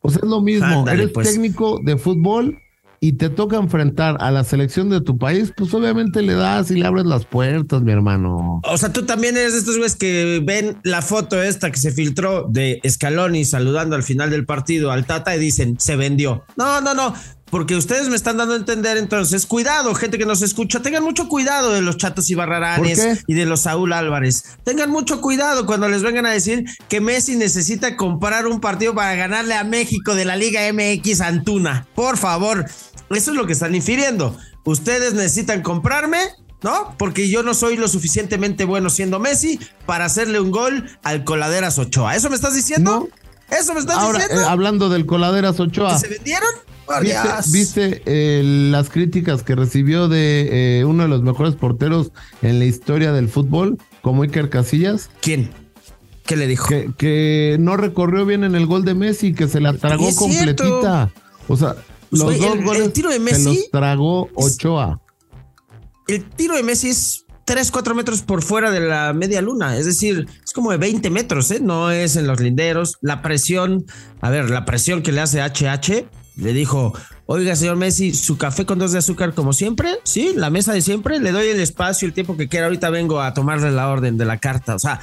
O 0.00 0.10
sea, 0.10 0.20
es 0.24 0.28
lo 0.28 0.40
mismo, 0.40 0.88
eres 0.88 1.10
pues. 1.10 1.30
técnico 1.30 1.78
de 1.84 1.96
fútbol 1.96 2.58
y 3.04 3.14
te 3.14 3.30
toca 3.30 3.56
enfrentar 3.56 4.16
a 4.20 4.30
la 4.30 4.44
selección 4.44 4.88
de 4.88 5.00
tu 5.00 5.18
país, 5.18 5.52
pues 5.56 5.74
obviamente 5.74 6.22
le 6.22 6.34
das 6.34 6.70
y 6.70 6.76
le 6.76 6.86
abres 6.86 7.04
las 7.04 7.24
puertas, 7.24 7.82
mi 7.82 7.90
hermano. 7.90 8.60
O 8.62 8.78
sea, 8.78 8.92
tú 8.92 9.04
también 9.04 9.36
eres 9.36 9.54
de 9.54 9.58
estos 9.58 9.76
güeyes 9.76 9.96
que 9.96 10.40
ven 10.44 10.78
la 10.84 11.02
foto 11.02 11.42
esta 11.42 11.72
que 11.72 11.80
se 11.80 11.90
filtró 11.90 12.46
de 12.48 12.80
Scaloni 12.88 13.44
saludando 13.44 13.96
al 13.96 14.04
final 14.04 14.30
del 14.30 14.46
partido 14.46 14.92
al 14.92 15.04
Tata 15.04 15.34
y 15.34 15.40
dicen, 15.40 15.80
se 15.80 15.96
vendió. 15.96 16.44
No, 16.56 16.80
no, 16.80 16.94
no. 16.94 17.12
Porque 17.52 17.76
ustedes 17.76 18.08
me 18.08 18.16
están 18.16 18.38
dando 18.38 18.54
a 18.54 18.56
entender, 18.56 18.96
entonces, 18.96 19.44
cuidado, 19.44 19.94
gente 19.94 20.16
que 20.16 20.24
nos 20.24 20.40
escucha, 20.40 20.80
tengan 20.80 21.04
mucho 21.04 21.28
cuidado 21.28 21.70
de 21.70 21.82
los 21.82 21.98
chatos 21.98 22.30
y 22.30 22.34
barraranes 22.34 23.24
y 23.26 23.34
de 23.34 23.44
los 23.44 23.60
Saúl 23.60 23.92
Álvarez. 23.92 24.56
Tengan 24.64 24.90
mucho 24.90 25.20
cuidado 25.20 25.66
cuando 25.66 25.86
les 25.86 26.02
vengan 26.02 26.24
a 26.24 26.30
decir 26.30 26.64
que 26.88 27.02
Messi 27.02 27.36
necesita 27.36 27.98
comprar 27.98 28.46
un 28.46 28.58
partido 28.58 28.94
para 28.94 29.14
ganarle 29.16 29.52
a 29.52 29.64
México 29.64 30.14
de 30.14 30.24
la 30.24 30.36
Liga 30.36 30.62
MX 30.72 31.20
Antuna. 31.20 31.86
Por 31.94 32.16
favor, 32.16 32.64
eso 33.16 33.30
es 33.30 33.36
lo 33.36 33.46
que 33.46 33.52
están 33.52 33.74
infiriendo. 33.74 34.36
Ustedes 34.64 35.14
necesitan 35.14 35.62
comprarme, 35.62 36.18
¿no? 36.62 36.94
Porque 36.98 37.28
yo 37.28 37.42
no 37.42 37.54
soy 37.54 37.76
lo 37.76 37.88
suficientemente 37.88 38.64
bueno 38.64 38.90
siendo 38.90 39.18
Messi 39.18 39.58
para 39.86 40.04
hacerle 40.04 40.40
un 40.40 40.50
gol 40.50 40.90
al 41.02 41.24
Coladeras 41.24 41.78
Ochoa. 41.78 42.16
¿Eso 42.16 42.28
me 42.30 42.36
estás 42.36 42.54
diciendo? 42.54 43.08
¿Eso 43.50 43.74
me 43.74 43.80
estás 43.80 43.98
Ahora, 43.98 44.18
diciendo? 44.18 44.42
Eh, 44.42 44.46
hablando 44.48 44.88
del 44.88 45.06
Coladeras 45.06 45.60
Ochoa. 45.60 45.98
¿Se 45.98 46.08
vendieron? 46.08 46.48
¿Viste, 47.52 48.02
eh, 48.06 48.42
las 48.70 48.90
críticas 48.90 49.42
que 49.42 49.54
recibió 49.54 50.08
de 50.08 50.80
eh, 50.80 50.84
uno 50.84 51.04
de 51.04 51.08
los 51.08 51.22
mejores 51.22 51.54
porteros 51.54 52.12
en 52.42 52.58
la 52.58 52.64
historia 52.64 53.12
del 53.12 53.28
fútbol, 53.28 53.78
como 54.02 54.22
Iker 54.22 54.50
Casillas? 54.50 55.10
¿Quién? 55.20 55.50
¿Qué 56.26 56.36
le 56.36 56.46
dijo? 56.46 56.68
Que, 56.96 57.56
no 57.58 57.76
recorrió 57.76 58.26
bien 58.26 58.44
en 58.44 58.54
el 58.54 58.66
gol 58.66 58.84
de 58.84 58.94
Messi, 58.94 59.34
que 59.34 59.48
se 59.48 59.60
la 59.60 59.72
tragó 59.74 60.14
completita. 60.14 61.10
O 61.48 61.56
sea, 61.56 61.76
los 62.12 62.38
dos 62.38 62.62
goles 62.62 62.82
el 62.82 62.92
tiro 62.92 63.10
de 63.10 63.18
Messi, 63.18 63.42
se 63.42 63.48
los 63.48 63.70
tragó 63.70 64.28
Ochoa. 64.34 65.00
El 66.06 66.28
tiro 66.30 66.56
de 66.56 66.62
Messi 66.62 66.90
es 66.90 67.24
3, 67.44 67.70
4 67.70 67.94
metros 67.94 68.22
por 68.22 68.42
fuera 68.42 68.70
de 68.70 68.80
la 68.80 69.12
media 69.12 69.40
luna. 69.40 69.76
Es 69.76 69.86
decir, 69.86 70.28
es 70.44 70.52
como 70.52 70.70
de 70.70 70.76
20 70.76 71.10
metros, 71.10 71.50
¿eh? 71.50 71.60
No 71.60 71.90
es 71.90 72.16
en 72.16 72.26
los 72.26 72.40
linderos. 72.40 72.98
La 73.00 73.22
presión, 73.22 73.84
a 74.20 74.30
ver, 74.30 74.50
la 74.50 74.64
presión 74.64 75.02
que 75.02 75.12
le 75.12 75.20
hace 75.20 75.40
HH, 75.40 76.06
le 76.36 76.52
dijo, 76.52 76.92
oiga, 77.26 77.56
señor 77.56 77.76
Messi, 77.76 78.14
su 78.14 78.38
café 78.38 78.64
con 78.64 78.78
dos 78.78 78.92
de 78.92 78.98
azúcar 78.98 79.34
como 79.34 79.52
siempre, 79.52 79.98
sí, 80.04 80.32
la 80.34 80.50
mesa 80.50 80.72
de 80.72 80.80
siempre, 80.80 81.18
le 81.18 81.32
doy 81.32 81.48
el 81.48 81.60
espacio, 81.60 82.06
el 82.06 82.14
tiempo 82.14 82.36
que 82.36 82.48
quiera. 82.48 82.66
Ahorita 82.66 82.90
vengo 82.90 83.20
a 83.20 83.34
tomarle 83.34 83.70
la 83.70 83.88
orden 83.88 84.16
de 84.16 84.24
la 84.24 84.38
carta. 84.38 84.74
O 84.74 84.78
sea, 84.78 85.00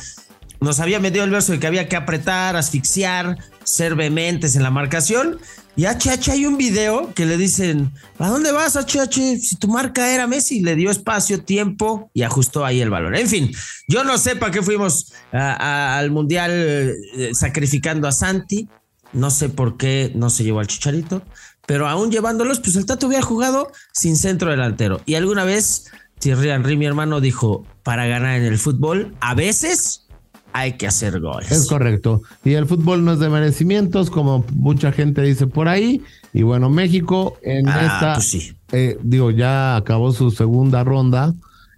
nos 0.62 0.80
había 0.80 1.00
metido 1.00 1.24
el 1.24 1.32
verso 1.32 1.52
de 1.52 1.60
que 1.60 1.68
había 1.68 1.88
que 1.88 1.96
apretar, 1.96 2.56
asfixiar, 2.56 3.38
ser 3.64 3.96
vehementes 3.96 4.56
en 4.56 4.64
la 4.64 4.72
marcación. 4.72 5.40
Y 5.76 5.86
HH 5.86 6.32
hay 6.32 6.46
un 6.46 6.58
video 6.58 7.14
que 7.14 7.26
le 7.26 7.38
dicen, 7.38 7.94
¿a 8.18 8.28
dónde 8.28 8.52
vas 8.52 8.76
HH? 8.76 9.40
Si 9.40 9.56
tu 9.56 9.70
marca 9.70 10.14
era 10.14 10.28
Messi, 10.28 10.62
le 10.62 10.76
dio 10.76 10.92
espacio, 10.92 11.44
tiempo 11.44 12.12
y 12.14 12.24
ajustó 12.24 12.66
ahí 12.66 12.82
el 12.82 12.90
valor. 12.90 13.16
En 13.16 13.28
fin, 13.28 13.52
yo 13.88 14.04
no 14.04 14.18
sé 14.18 14.36
para 14.36 14.52
qué 14.52 14.62
fuimos 14.62 15.14
al 15.32 16.12
Mundial 16.12 16.52
eh, 16.52 17.32
sacrificando 17.34 18.08
a 18.08 18.12
Santi, 18.12 18.68
no 19.14 19.32
sé 19.32 19.48
por 19.48 19.78
qué 19.78 20.12
no 20.16 20.30
se 20.30 20.44
llevó 20.44 20.60
al 20.60 20.68
Chicharito, 20.68 21.22
pero 21.66 21.88
aún 21.88 22.12
llevándolos, 22.12 22.60
pues 22.60 22.76
el 22.76 22.86
Tato 22.86 23.08
hubiera 23.08 23.24
jugado 23.24 23.72
sin 23.94 24.18
centro 24.18 24.52
delantero. 24.52 25.02
Y 25.06 25.16
alguna 25.16 25.46
vez 25.46 25.86
Thierry 26.20 26.50
Henry, 26.50 26.76
mi 26.76 26.86
hermano, 26.86 27.22
dijo, 27.22 27.66
para 27.84 28.06
ganar 28.06 28.38
en 28.38 28.46
el 28.46 28.60
fútbol, 28.60 29.16
a 29.22 29.34
veces 29.34 30.09
hay 30.54 30.74
que 30.74 30.88
hacer 30.88 31.20
goles. 31.20 31.52
Es 31.52 31.68
correcto. 31.68 32.22
Y 32.44 32.54
el 32.54 32.66
fútbol 32.66 33.06
no 33.06 33.14
es 33.14 33.20
de 33.20 33.30
merecimientos, 33.30 34.10
como 34.10 34.46
mucha 34.54 34.92
gente 34.92 35.22
dice 35.22 35.48
por 35.48 35.68
ahí. 35.68 36.04
Y 36.34 36.44
bueno, 36.44 36.70
México 36.70 37.38
en 37.42 37.68
ah, 37.68 37.82
esta, 37.82 38.14
pues 38.16 38.56
eh, 38.72 38.98
digo, 39.02 39.32
ya 39.32 39.76
acabó 39.76 40.12
su 40.12 40.32
segunda 40.32 40.84
ronda 40.84 41.34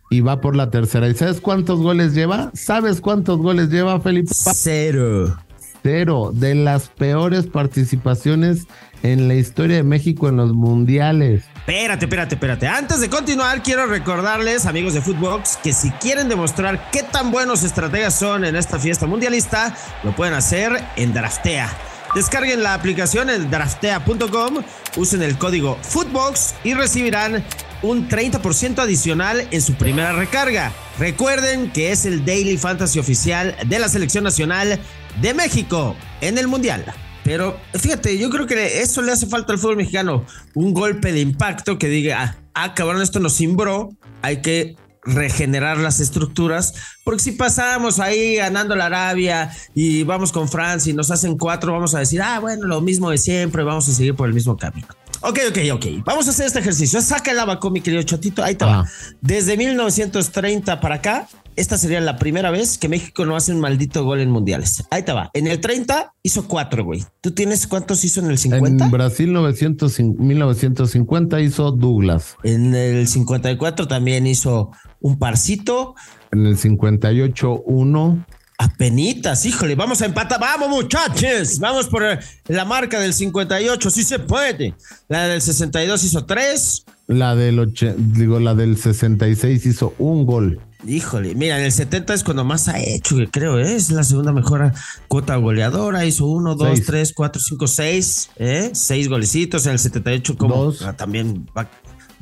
y 0.10 0.22
va 0.22 0.42
por 0.42 0.56
la 0.56 0.70
tercera. 0.70 1.08
¿Y 1.08 1.16
sabes 1.16 1.40
cuántos 1.40 1.80
goles 1.80 2.14
lleva? 2.14 2.52
¿Sabes 2.54 3.00
cuántos 3.02 3.38
goles 3.40 3.70
lleva, 3.70 4.00
Felipe? 4.02 4.32
Cero. 4.34 5.38
Cero. 5.84 6.32
De 6.34 6.54
las 6.54 6.90
peores 6.90 7.48
participaciones 7.48 8.68
en 9.04 9.28
la 9.28 9.36
historia 9.36 9.78
de 9.78 9.84
México 9.84 10.30
en 10.30 10.38
los 10.38 10.54
mundiales. 10.54 11.44
Espérate, 11.56 12.06
espérate, 12.06 12.36
espérate. 12.36 12.68
Antes 12.68 13.00
de 13.00 13.10
continuar, 13.10 13.64
quiero 13.64 13.86
recordarles, 13.86 14.66
amigos 14.66 14.94
de 14.94 15.02
Footbox, 15.02 15.58
que 15.58 15.74
si 15.74 15.92
quieren 15.92 16.30
demostrar 16.30 16.90
qué 16.92 17.04
tan 17.04 17.32
buenos 17.32 17.64
estrategas 17.64 18.18
son 18.18 18.46
en 18.46 18.56
esta 18.56 18.80
fiesta 18.80 19.08
mundialista, 19.08 19.76
lo 20.04 20.16
pueden 20.16 20.34
hacer 20.34 20.72
en 20.96 21.14
Draftea. 21.14 21.70
Descarguen 22.14 22.62
la 22.62 22.74
aplicación 22.74 23.30
en 23.30 23.50
draftea.com, 23.50 24.64
usen 24.98 25.22
el 25.22 25.38
código 25.38 25.78
Footbox 25.82 26.56
y 26.64 26.74
recibirán 26.74 27.44
un 27.84 28.10
30% 28.10 28.80
adicional 28.80 29.48
en 29.50 29.62
su 29.62 29.76
primera 29.76 30.12
recarga. 30.12 30.74
Recuerden 31.00 31.72
que 31.72 31.92
es 31.92 32.06
el 32.06 32.26
Daily 32.26 32.58
Fantasy 32.58 33.00
oficial 33.00 33.56
de 33.66 33.80
la 33.80 33.88
Selección 33.88 34.24
Nacional 34.24 34.80
de 35.22 35.34
México 35.34 35.96
en 36.20 36.38
el 36.38 36.48
Mundial. 36.48 36.84
Pero 37.24 37.58
fíjate, 37.74 38.18
yo 38.18 38.30
creo 38.30 38.48
que 38.48 38.82
eso 38.82 39.02
le 39.02 39.12
hace 39.12 39.28
falta 39.28 39.54
al 39.54 39.60
fútbol 39.60 39.78
mexicano. 39.78 40.26
Un 40.56 40.74
golpe 40.74 41.12
de 41.12 41.20
impacto 41.20 41.78
que 41.78 41.88
diga, 41.88 42.24
ah, 42.24 42.36
ah, 42.54 42.74
cabrón, 42.74 43.02
esto 43.02 43.20
nos 43.20 43.36
cimbró, 43.38 43.92
hay 44.22 44.42
que 44.42 44.76
regenerar 45.04 45.78
las 45.78 46.00
estructuras, 46.00 46.74
porque 47.04 47.24
si 47.24 47.32
pasamos 47.32 48.00
ahí 48.00 48.36
ganando 48.36 48.76
la 48.76 48.86
Arabia 48.86 49.52
y 49.74 50.04
vamos 50.04 50.32
con 50.32 50.48
Francia 50.48 50.92
y 50.92 50.94
nos 50.94 51.10
hacen 51.10 51.38
cuatro, 51.38 51.74
vamos 51.74 51.96
a 51.96 52.00
decir, 52.00 52.22
ah, 52.22 52.40
bueno, 52.40 52.68
lo 52.68 52.82
mismo 52.82 53.10
de 53.10 53.18
siempre, 53.18 53.64
vamos 53.64 53.90
a 53.90 53.94
seguir 53.94 54.16
por 54.16 54.28
el 54.28 54.34
mismo 54.34 54.58
camino. 54.58 54.88
Ok, 55.24 55.40
ok, 55.50 55.58
ok. 55.74 55.86
Vamos 56.06 56.28
a 56.28 56.32
hacer 56.32 56.48
este 56.48 56.60
ejercicio. 56.60 57.02
Saca 57.02 57.32
el 57.32 57.40
abaco, 57.40 57.70
mi 57.70 57.82
querido 57.82 58.02
Chatito. 58.04 58.44
Ahí 58.44 58.54
está. 58.54 58.86
Desde 59.22 59.56
1930 59.56 60.80
para 60.80 60.96
acá, 60.96 61.28
esta 61.56 61.78
sería 61.78 62.02
la 62.02 62.18
primera 62.18 62.50
vez 62.50 62.78
que 62.78 62.90
México 62.90 63.26
no 63.26 63.36
hace 63.36 63.54
un 63.54 63.60
maldito 63.60 64.04
gol 64.04 64.20
en 64.20 64.32
mundiales. 64.32 64.84
Ahí 64.90 65.04
te 65.04 65.14
va. 65.14 65.30
En 65.34 65.46
el 65.46 65.60
30 65.60 66.14
hizo 66.24 66.48
cuatro, 66.48 66.84
güey. 66.84 67.06
¿Tú 67.22 67.32
tienes 67.32 67.68
cuántos 67.68 68.04
hizo 68.04 68.22
en 68.22 68.32
el 68.32 68.38
50? 68.38 68.86
En 68.86 68.92
Brasil 68.92 69.32
1950 69.32 71.42
hizo 71.42 71.72
Douglas. 71.72 72.36
En 72.44 72.74
el 72.74 73.08
54 73.08 73.88
también 73.88 74.26
hizo 74.26 74.72
un 75.02 75.20
parcito. 75.20 75.94
En 76.32 76.48
el 76.48 76.58
58 76.58 77.62
uno. 77.66 78.26
Apenitas, 78.62 79.44
híjole, 79.48 79.74
vamos 79.74 80.04
a 80.04 80.06
empatar, 80.06 80.40
vamos 80.40 80.70
muchachos, 80.70 81.58
vamos 81.58 81.88
por 81.88 82.04
la 82.48 82.64
marca 82.64 83.00
del 83.00 83.12
58, 83.12 83.90
sí 83.90 84.04
se 84.04 84.20
puede. 84.20 84.76
La 85.08 85.28
del 85.28 85.42
62 85.42 86.04
hizo 86.04 86.26
tres. 86.26 86.86
La 87.08 87.36
del, 87.36 87.74
digo, 87.98 88.40
la 88.40 88.54
del 88.54 88.78
66 88.78 89.66
hizo 89.66 89.96
un 89.98 90.28
gol. 90.28 90.60
Híjole, 90.86 91.34
mira, 91.34 91.58
en 91.58 91.66
el 91.66 91.72
70 91.72 92.14
es 92.14 92.24
cuando 92.24 92.44
más 92.44 92.68
ha 92.68 92.80
hecho, 92.80 93.16
creo, 93.32 93.58
¿eh? 93.60 93.76
es 93.76 93.90
la 93.90 94.04
segunda 94.04 94.32
mejor 94.32 94.72
cuota 95.08 95.36
goleadora. 95.38 96.06
Hizo 96.06 96.28
uno, 96.28 96.56
dos, 96.56 96.82
tres, 96.84 97.14
cuatro, 97.14 97.42
cinco, 97.42 97.66
seis, 97.66 98.30
¿eh? 98.38 98.70
seis 98.74 99.08
golecitos. 99.08 99.66
En 99.66 99.74
el 99.74 99.80
78, 99.80 100.38
como 100.38 100.72
ah, 100.86 100.94
también 100.94 101.48
va, 101.58 101.70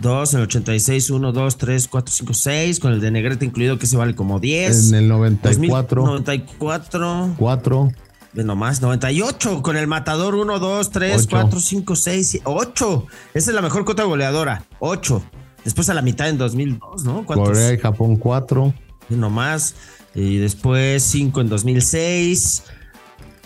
2, 0.02 0.34
en 0.34 0.40
el 0.40 0.46
86, 0.46 1.10
1, 1.10 1.32
2, 1.32 1.58
3, 1.58 1.88
4, 1.88 2.14
5, 2.14 2.34
6, 2.34 2.80
con 2.80 2.94
el 2.94 3.02
de 3.02 3.12
Negrete 3.12 3.46
incluido 3.46 3.78
que 3.78 3.88
se 3.88 3.98
vale 3.98 4.16
como 4.16 4.40
10. 4.40 4.90
En 4.90 4.96
el 4.96 5.08
94. 5.08 6.06
94. 6.06 7.36
4. 7.38 7.92
Ve 8.32 8.44
nomás, 8.44 8.82
98 8.82 9.62
con 9.62 9.76
el 9.76 9.88
matador 9.88 10.36
1, 10.36 10.60
2, 10.60 10.90
3, 10.92 11.18
Ocho. 11.18 11.28
4, 11.30 11.60
5, 11.60 11.96
6, 11.96 12.42
8. 12.44 13.06
Esa 13.34 13.50
es 13.52 13.56
la 13.56 13.62
mejor 13.62 13.86
cuota 13.86 14.04
goleadora, 14.04 14.66
8. 14.80 15.24
Después 15.66 15.90
a 15.90 15.94
la 15.94 16.02
mitad 16.02 16.30
en 16.30 16.38
2002, 16.38 17.04
¿no? 17.04 17.26
¿Cuántos? 17.26 17.50
Corea 17.50 17.74
y 17.74 17.78
Japón 17.78 18.16
4. 18.16 18.74
Ve 19.10 19.18
nomás. 19.18 19.76
Y 20.16 20.38
después 20.38 21.04
5 21.04 21.42
en 21.42 21.50
2006. 21.50 22.64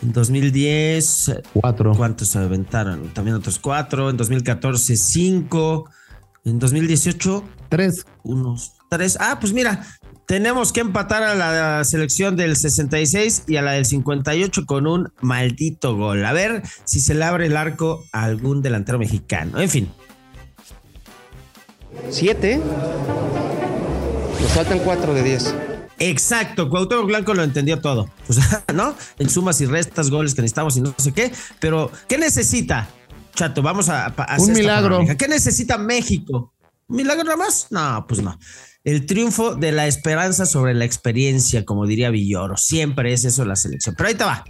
En 0.02 0.12
2010, 0.12 1.34
4. 1.54 1.94
¿cuántos 1.96 2.28
se 2.28 2.38
aventaron? 2.38 3.10
También 3.14 3.38
otros 3.38 3.58
4. 3.60 4.10
En 4.12 4.18
2014, 4.18 4.98
5. 4.98 5.90
En 6.46 6.60
2018, 6.60 7.44
3. 7.70 8.06
unos 8.24 8.74
3. 8.90 9.18
Ah, 9.20 9.38
pues 9.40 9.54
mira, 9.54 9.86
tenemos 10.28 10.74
que 10.74 10.82
empatar 10.82 11.24
a 11.24 11.36
la 11.36 11.84
selección 11.84 12.36
del 12.36 12.56
66 12.56 13.44
y 13.48 13.56
a 13.56 13.62
la 13.62 13.72
del 13.74 13.86
58 13.86 14.66
con 14.66 14.88
un 14.88 15.12
maldito 15.22 15.96
gol. 15.96 16.26
A 16.26 16.34
ver 16.34 16.64
si 16.84 17.00
se 17.00 17.14
le 17.14 17.24
abre 17.24 17.46
el 17.48 17.58
arco 17.58 18.04
a 18.12 18.24
algún 18.24 18.62
delantero 18.62 19.00
mexicano. 19.00 19.60
En 19.60 19.70
fin, 19.70 19.90
¿Siete? 22.10 22.60
Nos 24.42 24.52
faltan 24.52 24.80
cuatro 24.80 25.14
de 25.14 25.24
diez. 25.24 25.54
Exacto, 26.00 26.70
Cuauhtémoc 26.70 27.06
Blanco 27.06 27.34
lo 27.34 27.44
entendió 27.44 27.80
todo. 27.80 28.10
O 28.28 28.34
sea, 28.34 28.64
¿no? 28.74 28.96
En 29.20 29.30
sumas 29.30 29.62
y 29.62 29.66
restas, 29.66 30.10
goles 30.10 30.34
que 30.34 30.42
necesitamos 30.42 30.78
y 30.78 30.82
no 30.82 30.94
sé 30.98 31.12
qué. 31.12 31.32
Pero, 31.60 31.92
¿qué 32.08 32.18
necesita, 32.18 32.90
Chato? 33.36 33.62
Vamos 33.62 33.90
a, 33.90 34.06
a 34.06 34.08
hacer 34.08 34.50
Un 34.50 34.54
milagro. 34.54 35.02
¿Qué 35.18 35.28
necesita 35.28 35.78
México? 35.78 36.54
¿Un 36.88 36.98
milagro 36.98 37.24
nada 37.24 37.38
más? 37.38 37.68
No, 37.72 38.06
pues 38.08 38.22
no. 38.22 38.38
El 38.84 39.06
triunfo 39.06 39.56
de 39.56 39.72
la 39.72 39.88
esperanza 39.88 40.46
sobre 40.46 40.74
la 40.74 40.86
experiencia, 40.86 41.64
como 41.64 41.88
diría 41.88 42.10
Villoro. 42.10 42.58
Siempre 42.58 43.14
es 43.14 43.24
eso 43.24 43.46
la 43.46 43.56
selección. 43.56 43.96
Pero 43.98 44.10
ahí 44.10 44.16
te 44.16 44.26
va. 44.26 44.44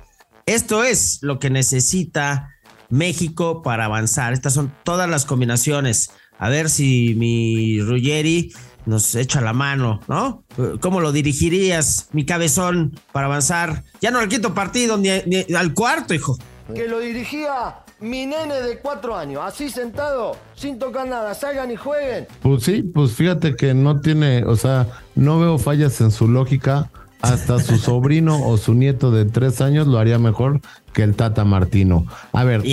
Esto 0.45 0.83
es 0.83 1.19
lo 1.21 1.39
que 1.39 1.49
necesita 1.49 2.49
México 2.89 3.61
para 3.61 3.85
avanzar. 3.85 4.33
Estas 4.33 4.53
son 4.53 4.73
todas 4.83 5.09
las 5.09 5.25
combinaciones. 5.25 6.09
A 6.39 6.49
ver 6.49 6.69
si 6.69 7.13
mi 7.15 7.79
Ruggeri 7.79 8.53
nos 8.85 9.15
echa 9.15 9.39
la 9.39 9.53
mano, 9.53 10.01
¿no? 10.07 10.43
¿Cómo 10.81 10.99
lo 10.99 11.11
dirigirías, 11.11 12.09
mi 12.11 12.25
cabezón, 12.25 12.99
para 13.13 13.27
avanzar? 13.27 13.83
Ya 14.01 14.11
no 14.11 14.19
al 14.19 14.27
quinto 14.27 14.53
partido, 14.53 14.97
ni, 14.97 15.09
ni 15.27 15.55
al 15.55 15.73
cuarto, 15.73 16.13
hijo. 16.13 16.37
que 16.73 16.87
lo 16.87 16.99
dirigía 16.99 17.82
mi 18.03 18.25
nene 18.25 18.55
de 18.55 18.79
cuatro 18.79 19.15
años, 19.15 19.41
así 19.43 19.69
sentado, 19.69 20.35
sin 20.55 20.77
tocar 20.77 21.07
nada, 21.07 21.33
salgan 21.33 21.71
y 21.71 21.77
jueguen. 21.77 22.27
Pues 22.41 22.63
sí, 22.63 22.83
pues 22.83 23.13
fíjate 23.13 23.55
que 23.55 23.73
no 23.73 24.01
tiene, 24.01 24.43
o 24.43 24.57
sea, 24.57 24.87
no 25.15 25.39
veo 25.39 25.57
fallas 25.57 25.99
en 26.01 26.11
su 26.11 26.27
lógica. 26.27 26.89
Hasta 27.21 27.59
su 27.59 27.77
sobrino 27.79 28.45
o 28.45 28.57
su 28.57 28.73
nieto 28.73 29.09
de 29.09 29.23
tres 29.23 29.61
años 29.61 29.87
lo 29.87 29.97
haría 29.97 30.19
mejor 30.19 30.59
que 30.91 31.03
el 31.03 31.15
Tata 31.15 31.45
Martino. 31.45 32.05
A 32.33 32.43
ver, 32.43 32.63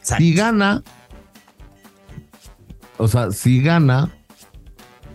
si 0.00 0.34
gana, 0.34 0.82
o 2.98 3.06
sea, 3.06 3.30
si 3.30 3.62
gana 3.62 4.10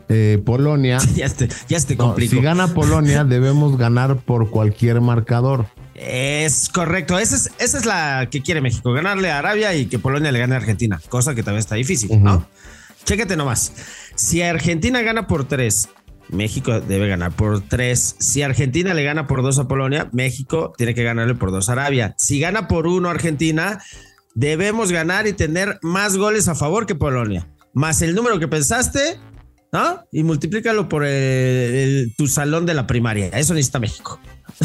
eh, 0.07 0.41
Polonia, 0.45 0.99
ya 1.15 1.27
te, 1.27 1.49
ya 1.67 1.81
te 1.81 1.97
no, 1.97 2.15
si 2.15 2.39
gana 2.39 2.69
Polonia, 2.69 3.23
debemos 3.25 3.77
ganar 3.77 4.15
por 4.15 4.49
cualquier 4.49 5.01
marcador. 5.01 5.65
Es 5.97 6.69
correcto, 6.69 7.17
esa 7.17 7.35
es, 7.35 7.49
esa 7.57 7.77
es 7.79 7.85
la 7.85 8.27
que 8.29 8.41
quiere 8.43 8.61
México, 8.61 8.93
ganarle 8.93 9.31
a 9.31 9.39
Arabia 9.39 9.73
y 9.75 9.87
que 9.87 9.97
Polonia 9.97 10.31
le 10.31 10.37
gane 10.39 10.53
a 10.53 10.57
Argentina, 10.57 11.01
cosa 11.09 11.33
que 11.33 11.41
también 11.43 11.59
está 11.59 11.75
difícil, 11.75 12.09
¿no? 12.23 12.35
Ujú. 12.37 12.45
Chécate 13.03 13.35
nomás. 13.35 13.71
Si 14.15 14.41
Argentina 14.43 15.01
gana 15.01 15.25
por 15.27 15.47
tres, 15.47 15.89
México 16.29 16.79
debe 16.81 17.07
ganar 17.07 17.31
por 17.31 17.61
tres. 17.61 18.15
Si 18.19 18.41
Argentina 18.43 18.93
le 18.93 19.03
gana 19.03 19.25
por 19.27 19.41
dos 19.41 19.57
a 19.59 19.67
Polonia, 19.67 20.09
México 20.11 20.73
tiene 20.77 20.93
que 20.93 21.03
ganarle 21.03 21.33
por 21.35 21.51
dos 21.51 21.69
a 21.69 21.71
Arabia. 21.71 22.13
Si 22.17 22.39
gana 22.39 22.67
por 22.67 22.85
uno 22.85 23.09
Argentina, 23.09 23.81
debemos 24.35 24.91
ganar 24.91 25.25
y 25.25 25.33
tener 25.33 25.79
más 25.81 26.15
goles 26.17 26.47
a 26.47 26.53
favor 26.55 26.85
que 26.85 26.95
Polonia. 26.95 27.47
Más 27.73 28.01
el 28.01 28.13
número 28.13 28.39
que 28.39 28.47
pensaste, 28.47 29.19
¿no? 29.71 30.03
Y 30.11 30.23
multiplícalo 30.23 30.89
por 30.89 31.05
el- 31.05 31.11
el- 31.75 32.13
tu 32.17 32.27
salón 32.27 32.65
de 32.65 32.73
la 32.73 32.85
primaria. 32.87 33.27
Eso 33.29 33.53
necesita 33.53 33.79
México. 33.79 34.19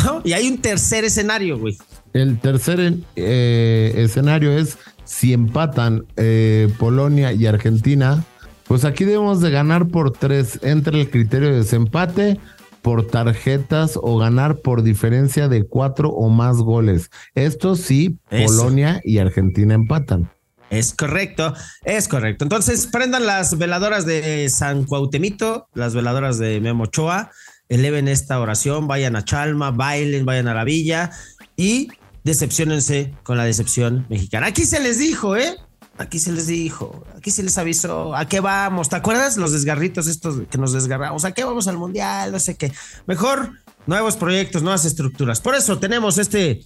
¿No? 0.05 0.23
Y 0.25 0.33
hay 0.33 0.49
un 0.49 0.59
tercer 0.59 1.05
escenario, 1.05 1.59
güey. 1.59 1.77
El 2.12 2.38
tercer 2.40 2.95
eh, 3.16 3.92
escenario 3.97 4.57
es 4.57 4.79
si 5.05 5.33
empatan 5.33 6.07
eh, 6.16 6.73
Polonia 6.79 7.33
y 7.33 7.47
Argentina, 7.47 8.25
pues 8.66 8.85
aquí 8.85 9.05
debemos 9.05 9.40
de 9.40 9.51
ganar 9.51 9.88
por 9.88 10.12
tres. 10.12 10.59
Entre 10.62 11.01
el 11.01 11.11
criterio 11.11 11.51
de 11.51 11.57
desempate, 11.57 12.38
por 12.83 13.07
tarjetas 13.07 13.99
o 14.01 14.18
ganar 14.18 14.59
por 14.59 14.83
diferencia 14.83 15.49
de 15.49 15.64
cuatro 15.64 16.11
o 16.11 16.29
más 16.29 16.57
goles. 16.57 17.11
Esto 17.35 17.77
sí, 17.77 18.18
Eso. 18.31 18.47
Polonia 18.47 19.01
y 19.05 19.18
Argentina 19.18 19.75
empatan. 19.75 20.31
Es 20.68 20.95
correcto, 20.95 21.55
es 21.85 22.09
correcto. 22.09 22.45
Entonces, 22.47 22.87
prendan 22.87 23.27
las 23.27 23.59
veladoras 23.59 24.07
de 24.07 24.49
San 24.49 24.85
Cuautemito, 24.85 25.68
las 25.75 25.95
veladoras 25.95 26.38
de 26.38 26.61
Memo 26.62 26.85
Ochoa, 26.85 27.31
eleven 27.75 28.09
esta 28.09 28.39
oración, 28.39 28.87
vayan 28.87 29.17
a 29.17 29.25
Chalma, 29.25 29.71
bailen, 29.71 30.27
vayan 30.27 30.49
a 30.49 30.55
la 30.55 30.65
villa 30.65 31.11
y 31.57 31.89
decepcionense 32.25 33.15
con 33.23 33.37
la 33.37 33.45
decepción 33.45 34.07
mexicana. 34.09 34.47
Aquí 34.47 34.65
se 34.65 34.81
les 34.81 34.99
dijo, 34.99 35.37
¿eh? 35.37 35.57
Aquí 35.99 36.19
se 36.19 36.33
les 36.33 36.47
dijo, 36.47 37.05
aquí 37.17 37.31
se 37.31 37.43
les 37.43 37.59
avisó, 37.59 38.17
¿a 38.17 38.27
qué 38.27 38.41
vamos? 38.41 38.89
¿Te 38.89 38.97
acuerdas 38.97 39.37
los 39.37 39.53
desgarritos 39.53 40.07
estos 40.07 40.49
que 40.51 40.59
nos 40.59 40.73
desgarramos? 40.73 41.25
¿A 41.25 41.33
qué 41.33 41.45
vamos 41.45 41.69
al 41.69 41.77
mundial? 41.77 42.33
No 42.33 42.41
sé 42.41 42.57
qué. 42.57 42.73
Mejor 43.07 43.53
nuevos 43.87 44.17
proyectos, 44.17 44.63
nuevas 44.63 44.85
estructuras. 44.87 45.41
Por 45.41 45.55
eso 45.55 45.79
tenemos 45.79 46.17
este 46.17 46.65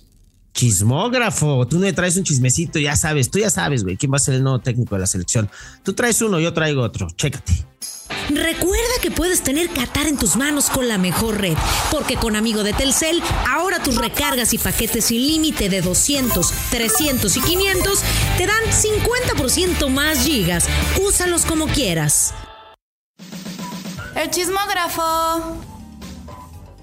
chismógrafo. 0.54 1.66
Tú 1.66 1.78
me 1.78 1.92
traes 1.92 2.16
un 2.16 2.24
chismecito, 2.24 2.78
ya 2.78 2.96
sabes, 2.96 3.30
tú 3.30 3.38
ya 3.38 3.50
sabes, 3.50 3.82
güey, 3.82 3.96
quién 3.96 4.12
va 4.12 4.16
a 4.16 4.20
ser 4.20 4.34
el 4.34 4.42
nuevo 4.42 4.60
técnico 4.60 4.94
de 4.94 5.00
la 5.02 5.06
selección. 5.06 5.50
Tú 5.82 5.92
traes 5.92 6.22
uno, 6.22 6.40
yo 6.40 6.52
traigo 6.52 6.82
otro. 6.82 7.08
Chécate. 7.16 7.75
Recuerda 8.28 8.94
que 9.00 9.10
puedes 9.10 9.42
tener 9.42 9.68
Qatar 9.68 10.06
en 10.06 10.16
tus 10.16 10.36
manos 10.36 10.68
con 10.68 10.88
la 10.88 10.98
mejor 10.98 11.40
red, 11.40 11.56
porque 11.90 12.16
con 12.16 12.34
Amigo 12.34 12.64
de 12.64 12.72
Telcel, 12.72 13.22
ahora 13.48 13.82
tus 13.82 13.96
recargas 13.96 14.52
y 14.52 14.58
paquetes 14.58 15.06
sin 15.06 15.26
límite 15.26 15.68
de 15.68 15.80
200, 15.80 16.52
300 16.70 17.36
y 17.36 17.40
500 17.40 18.02
te 18.36 18.46
dan 18.46 18.62
50% 18.64 19.88
más 19.88 20.24
gigas. 20.24 20.68
Úsalos 21.06 21.44
como 21.44 21.66
quieras. 21.66 22.34
El 24.16 24.30
chismógrafo. 24.30 25.02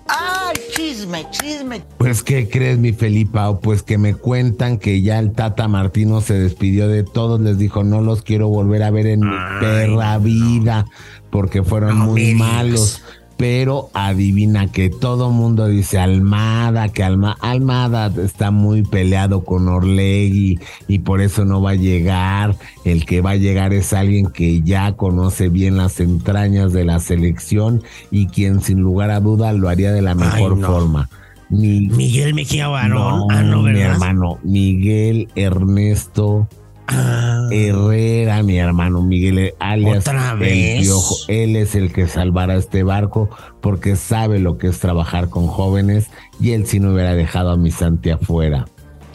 ¡Ay, 0.08 0.56
chisme, 0.76 1.26
chisme! 1.32 1.82
Pues, 1.98 2.24
¿qué 2.24 2.50
crees, 2.50 2.78
mi 2.78 2.92
Felipa? 2.92 3.60
Pues 3.60 3.84
que 3.84 3.98
me 3.98 4.14
cuentan 4.14 4.78
que 4.78 5.02
ya 5.02 5.18
el 5.18 5.32
Tata 5.32 5.68
Martino 5.68 6.22
se 6.22 6.34
despidió 6.34 6.88
de 6.88 7.04
todos, 7.04 7.40
les 7.40 7.58
dijo, 7.58 7.84
no 7.84 8.02
los 8.02 8.22
quiero 8.22 8.50
volver 8.50 8.84
a 8.84 8.92
ver 8.92 9.08
en 9.08 9.22
mi 9.22 9.36
perra 9.60 10.18
vida, 10.18 10.86
porque 11.34 11.64
fueron 11.64 11.98
No 12.00 12.06
muy 12.06 12.36
malos. 12.36 13.02
Pero 13.36 13.90
adivina 13.96 14.72
que 14.72 14.92
todo 14.92 15.32
mundo 15.32 15.68
dice 15.68 15.98
Almada, 15.98 16.90
que 16.90 17.04
Alma, 17.04 17.36
Almada 17.42 18.14
está 18.24 18.52
muy 18.52 18.84
peleado 18.84 19.44
con 19.44 19.68
Orlegui 19.68 20.60
y 20.88 21.00
por 21.00 21.20
eso 21.20 21.44
no 21.44 21.60
va 21.60 21.72
a 21.72 21.76
llegar. 21.76 22.56
El 22.86 23.06
que 23.06 23.22
va 23.22 23.32
a 23.32 23.36
llegar 23.36 23.74
es 23.74 23.92
alguien 23.92 24.28
que 24.28 24.62
ya 24.62 24.94
conoce 24.96 25.50
bien 25.50 25.78
las 25.78 26.00
entrañas 26.00 26.74
de 26.74 26.86
la 26.86 27.00
selección 27.00 27.82
y 28.12 28.28
quien 28.28 28.62
sin 28.62 28.80
lugar 28.80 29.10
a 29.10 29.20
duda 29.20 29.52
lo 29.52 29.68
haría 29.68 29.92
de 29.92 30.04
la 30.04 30.14
mejor 30.14 30.56
no. 30.56 30.68
forma. 30.68 31.10
Mi- 31.50 31.88
Miguel 31.88 32.36
Mejía 32.36 32.68
Barón. 32.68 33.18
no, 33.20 33.28
ah, 33.32 33.42
no, 33.42 33.64
mi 33.64 33.80
hermano 33.80 34.38
Miguel 34.44 35.28
Ernesto 35.36 36.48
Ah, 36.88 37.48
Herrera, 37.52 38.44
mi 38.44 38.58
hermano 38.60 39.02
Miguel, 39.02 39.54
alias 39.60 40.00
¿Otra 40.08 40.32
el 40.34 40.38
vez? 40.40 40.82
Piojo. 40.82 41.16
Él 41.28 41.56
es 41.56 41.76
el 41.76 41.94
que 41.94 42.08
salvará 42.08 42.56
este 42.56 42.84
barco 42.84 43.30
porque 43.62 43.96
sabe 43.96 44.40
lo 44.40 44.58
que 44.58 44.68
es 44.68 44.80
trabajar 44.80 45.30
con 45.30 45.48
jóvenes 45.48 46.10
y 46.40 46.52
él 46.52 46.68
sí 46.68 46.80
no 46.80 46.92
hubiera 46.94 47.16
dejado 47.16 47.52
a 47.52 47.58
mi 47.58 47.72
Santi 47.72 48.10
afuera. 48.10 48.66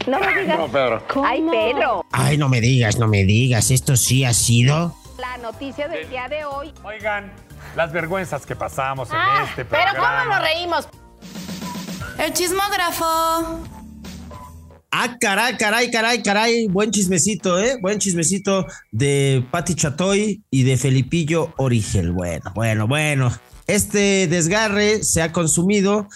No 0.07 0.19
me 0.19 0.41
digas. 0.41 0.59
Ay, 1.23 1.43
Pedro. 1.51 2.05
Ay, 2.11 2.37
no 2.37 2.49
me 2.49 2.61
digas, 2.61 2.97
no 2.97 3.07
me 3.07 3.23
digas. 3.25 3.69
Esto 3.69 3.95
sí 3.97 4.23
ha 4.25 4.33
sido. 4.33 4.95
La 5.19 5.37
noticia 5.37 5.87
del 5.87 6.09
día 6.09 6.27
de 6.27 6.45
hoy. 6.45 6.73
Oigan, 6.83 7.31
las 7.75 7.91
vergüenzas 7.91 8.45
que 8.45 8.55
pasamos 8.55 9.09
Ah, 9.11 9.41
en 9.43 9.49
este 9.49 9.65
pero 9.65 9.83
programa. 9.91 10.23
¿cómo 10.23 10.35
nos 10.35 10.43
reímos? 10.43 10.87
El 12.17 12.33
chismógrafo. 12.33 13.05
Ah, 14.91 15.17
caray, 15.19 15.55
caray, 15.55 15.91
caray, 15.91 16.23
caray. 16.23 16.67
Buen 16.67 16.89
chismecito, 16.89 17.59
¿eh? 17.59 17.77
Buen 17.79 17.99
chismecito 17.99 18.65
de 18.91 19.45
Pati 19.51 19.75
Chatoy 19.75 20.41
y 20.49 20.63
de 20.63 20.77
Felipillo 20.77 21.53
Origel. 21.57 22.11
Bueno, 22.11 22.51
bueno, 22.55 22.87
bueno. 22.87 23.31
Este 23.67 24.27
desgarre 24.27 25.03
se 25.03 25.21
ha 25.21 25.31
consumido. 25.31 26.07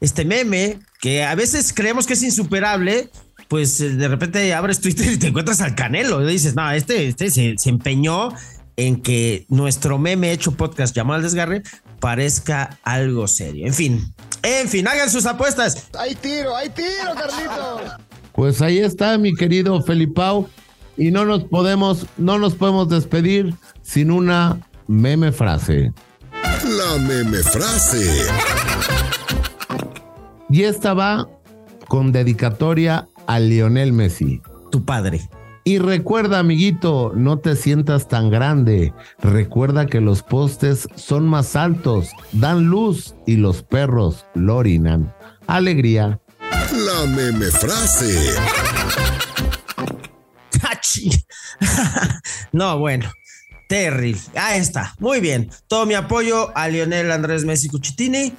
Este 0.00 0.26
meme, 0.26 0.78
que 1.00 1.24
a 1.24 1.34
veces 1.34 1.72
creemos 1.72 2.06
que 2.06 2.12
es 2.12 2.22
insuperable, 2.22 3.08
pues 3.48 3.80
eh, 3.80 3.90
de 3.90 4.08
repente 4.08 4.52
abres 4.52 4.80
Twitter 4.80 5.12
y 5.12 5.16
te 5.16 5.28
encuentras 5.28 5.62
al 5.62 5.74
Canelo. 5.74 6.22
Y 6.22 6.32
dices, 6.32 6.54
no, 6.54 6.70
este, 6.70 7.08
este 7.08 7.30
se, 7.30 7.54
se 7.56 7.70
empeñó 7.70 8.28
en 8.76 9.00
que 9.00 9.46
nuestro 9.48 9.98
meme 9.98 10.32
hecho 10.32 10.52
podcast 10.52 10.94
llamado 10.94 11.18
El 11.18 11.24
Desgarre 11.24 11.62
parezca 11.98 12.78
algo 12.82 13.26
serio. 13.26 13.66
En 13.66 13.74
fin, 13.74 14.12
en 14.42 14.68
fin, 14.68 14.86
hagan 14.88 15.10
sus 15.10 15.26
apuestas. 15.26 15.88
Hay 15.98 16.14
tiro, 16.14 16.56
hay 16.56 16.68
tiro, 16.70 17.14
Carlitos. 17.14 17.92
Pues 18.32 18.62
ahí 18.62 18.78
está, 18.78 19.18
mi 19.18 19.34
querido 19.34 19.80
Felipao. 19.82 20.48
Y 20.96 21.10
no 21.10 21.24
nos 21.24 21.44
podemos, 21.44 22.06
no 22.18 22.38
nos 22.38 22.54
podemos 22.54 22.88
despedir 22.88 23.54
sin 23.82 24.10
una 24.10 24.60
meme 24.86 25.32
frase. 25.32 25.92
La 26.32 26.98
meme 26.98 27.38
frase. 27.38 28.26
Y 30.50 30.64
esta 30.64 30.92
va 30.92 31.28
con 31.88 32.12
dedicatoria 32.12 33.08
a 33.26 33.40
Lionel 33.40 33.92
Messi. 33.92 34.42
Tu 34.70 34.84
padre. 34.84 35.28
Y 35.64 35.78
recuerda, 35.78 36.40
amiguito, 36.40 37.12
no 37.14 37.38
te 37.38 37.54
sientas 37.56 38.08
tan 38.08 38.30
grande. 38.30 38.92
Recuerda 39.20 39.86
que 39.86 40.00
los 40.00 40.22
postes 40.22 40.88
son 40.96 41.28
más 41.28 41.54
altos, 41.54 42.10
dan 42.32 42.64
luz 42.64 43.14
y 43.26 43.36
los 43.36 43.62
perros 43.62 44.26
lo 44.34 44.56
orinan. 44.56 45.14
Alegría. 45.46 46.20
La 46.72 47.06
meme 47.06 47.46
frase. 47.46 48.34
no, 52.52 52.78
bueno. 52.78 53.10
Terrible. 53.68 54.20
Ahí 54.34 54.60
está. 54.60 54.94
Muy 54.98 55.20
bien. 55.20 55.50
Todo 55.66 55.86
mi 55.86 55.94
apoyo 55.94 56.56
a 56.56 56.68
Lionel 56.68 57.10
Andrés 57.10 57.44
Messi 57.44 57.68
Cuchitini. 57.68 58.34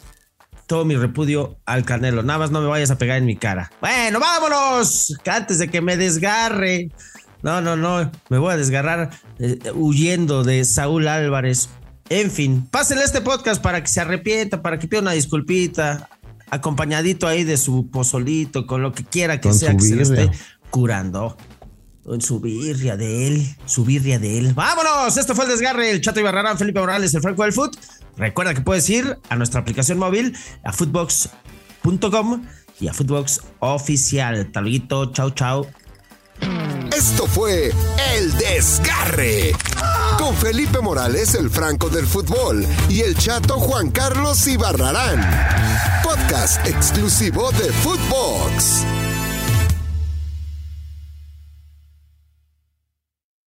Todo 0.74 0.86
mi 0.86 0.96
repudio 0.96 1.60
al 1.68 1.86
Canelo. 1.86 2.24
Nada 2.24 2.40
más 2.40 2.50
no 2.50 2.60
me 2.60 2.66
vayas 2.66 2.90
a 2.90 2.98
pegar 2.98 3.20
en 3.20 3.28
mi 3.28 3.36
cara. 3.36 3.72
Bueno, 3.80 4.20
vámonos. 4.20 5.16
Antes 5.24 5.60
de 5.60 5.68
que 5.68 5.82
me 5.82 5.98
desgarre. 5.98 6.90
No, 7.44 7.62
no, 7.62 7.76
no. 7.76 8.10
Me 8.30 8.40
voy 8.40 8.52
a 8.52 8.58
desgarrar 8.58 9.12
eh, 9.38 9.60
huyendo 9.76 10.44
de 10.44 10.66
Saúl 10.66 11.08
Álvarez. 11.08 11.70
En 12.10 12.32
fin, 12.32 12.68
pásenle 12.72 13.04
este 13.04 13.22
podcast 13.22 13.62
para 13.62 13.82
que 13.84 13.88
se 13.88 14.02
arrepienta, 14.02 14.64
para 14.64 14.80
que 14.80 14.88
pida 14.88 15.02
una 15.02 15.12
disculpita, 15.12 16.10
acompañadito 16.50 17.28
ahí 17.28 17.44
de 17.44 17.58
su 17.58 17.92
pozolito, 17.92 18.66
con 18.66 18.82
lo 18.82 18.94
que 18.94 19.04
quiera 19.04 19.40
que 19.40 19.50
Con 19.50 19.60
sea 19.60 19.78
que 19.78 19.82
se 19.84 19.96
le 19.96 20.02
esté 20.02 20.32
curando. 20.72 21.38
Con 22.04 22.22
su 22.22 22.40
birria 22.42 22.98
de 22.98 23.28
él, 23.28 23.56
su 23.66 23.86
birria 23.86 24.20
de 24.20 24.38
él. 24.38 24.54
¡Vámonos! 24.54 25.16
Esto 25.16 25.36
fue 25.36 25.46
el 25.46 25.52
desgarre. 25.52 25.90
El 25.90 26.02
Chato 26.02 26.20
Ibarrarán, 26.20 26.58
Felipe 26.58 26.80
Morales, 26.80 27.14
el 27.14 27.22
Franco 27.22 27.44
del 27.44 27.54
Foot. 27.54 27.78
Recuerda 28.18 28.54
que 28.54 28.62
puedes 28.62 28.90
ir 28.90 29.18
a 29.30 29.36
nuestra 29.36 29.62
aplicación 29.62 29.98
móvil, 29.98 30.36
a 30.64 30.74
footbox.com 30.74 32.46
y 32.80 32.88
a 32.88 32.94
Footbox 32.94 33.42
Oficial. 33.60 34.52
Taluguito, 34.52 35.12
chau, 35.14 35.32
chau. 35.32 35.68
Esto 36.96 37.26
fue 37.26 37.72
El 38.16 38.34
Desgarre. 38.38 39.54
Con 40.18 40.36
Felipe 40.36 40.80
Morales, 40.80 41.34
el 41.36 41.50
Franco 41.50 41.90
del 41.90 42.06
Fútbol, 42.06 42.66
y 42.90 43.02
el 43.02 43.16
chato 43.16 43.60
Juan 43.60 43.92
Carlos 43.92 44.46
Ibarrarán. 44.48 45.22
Podcast 46.04 46.66
exclusivo 46.68 47.52
de 47.54 47.72
Footbox. 47.72 49.03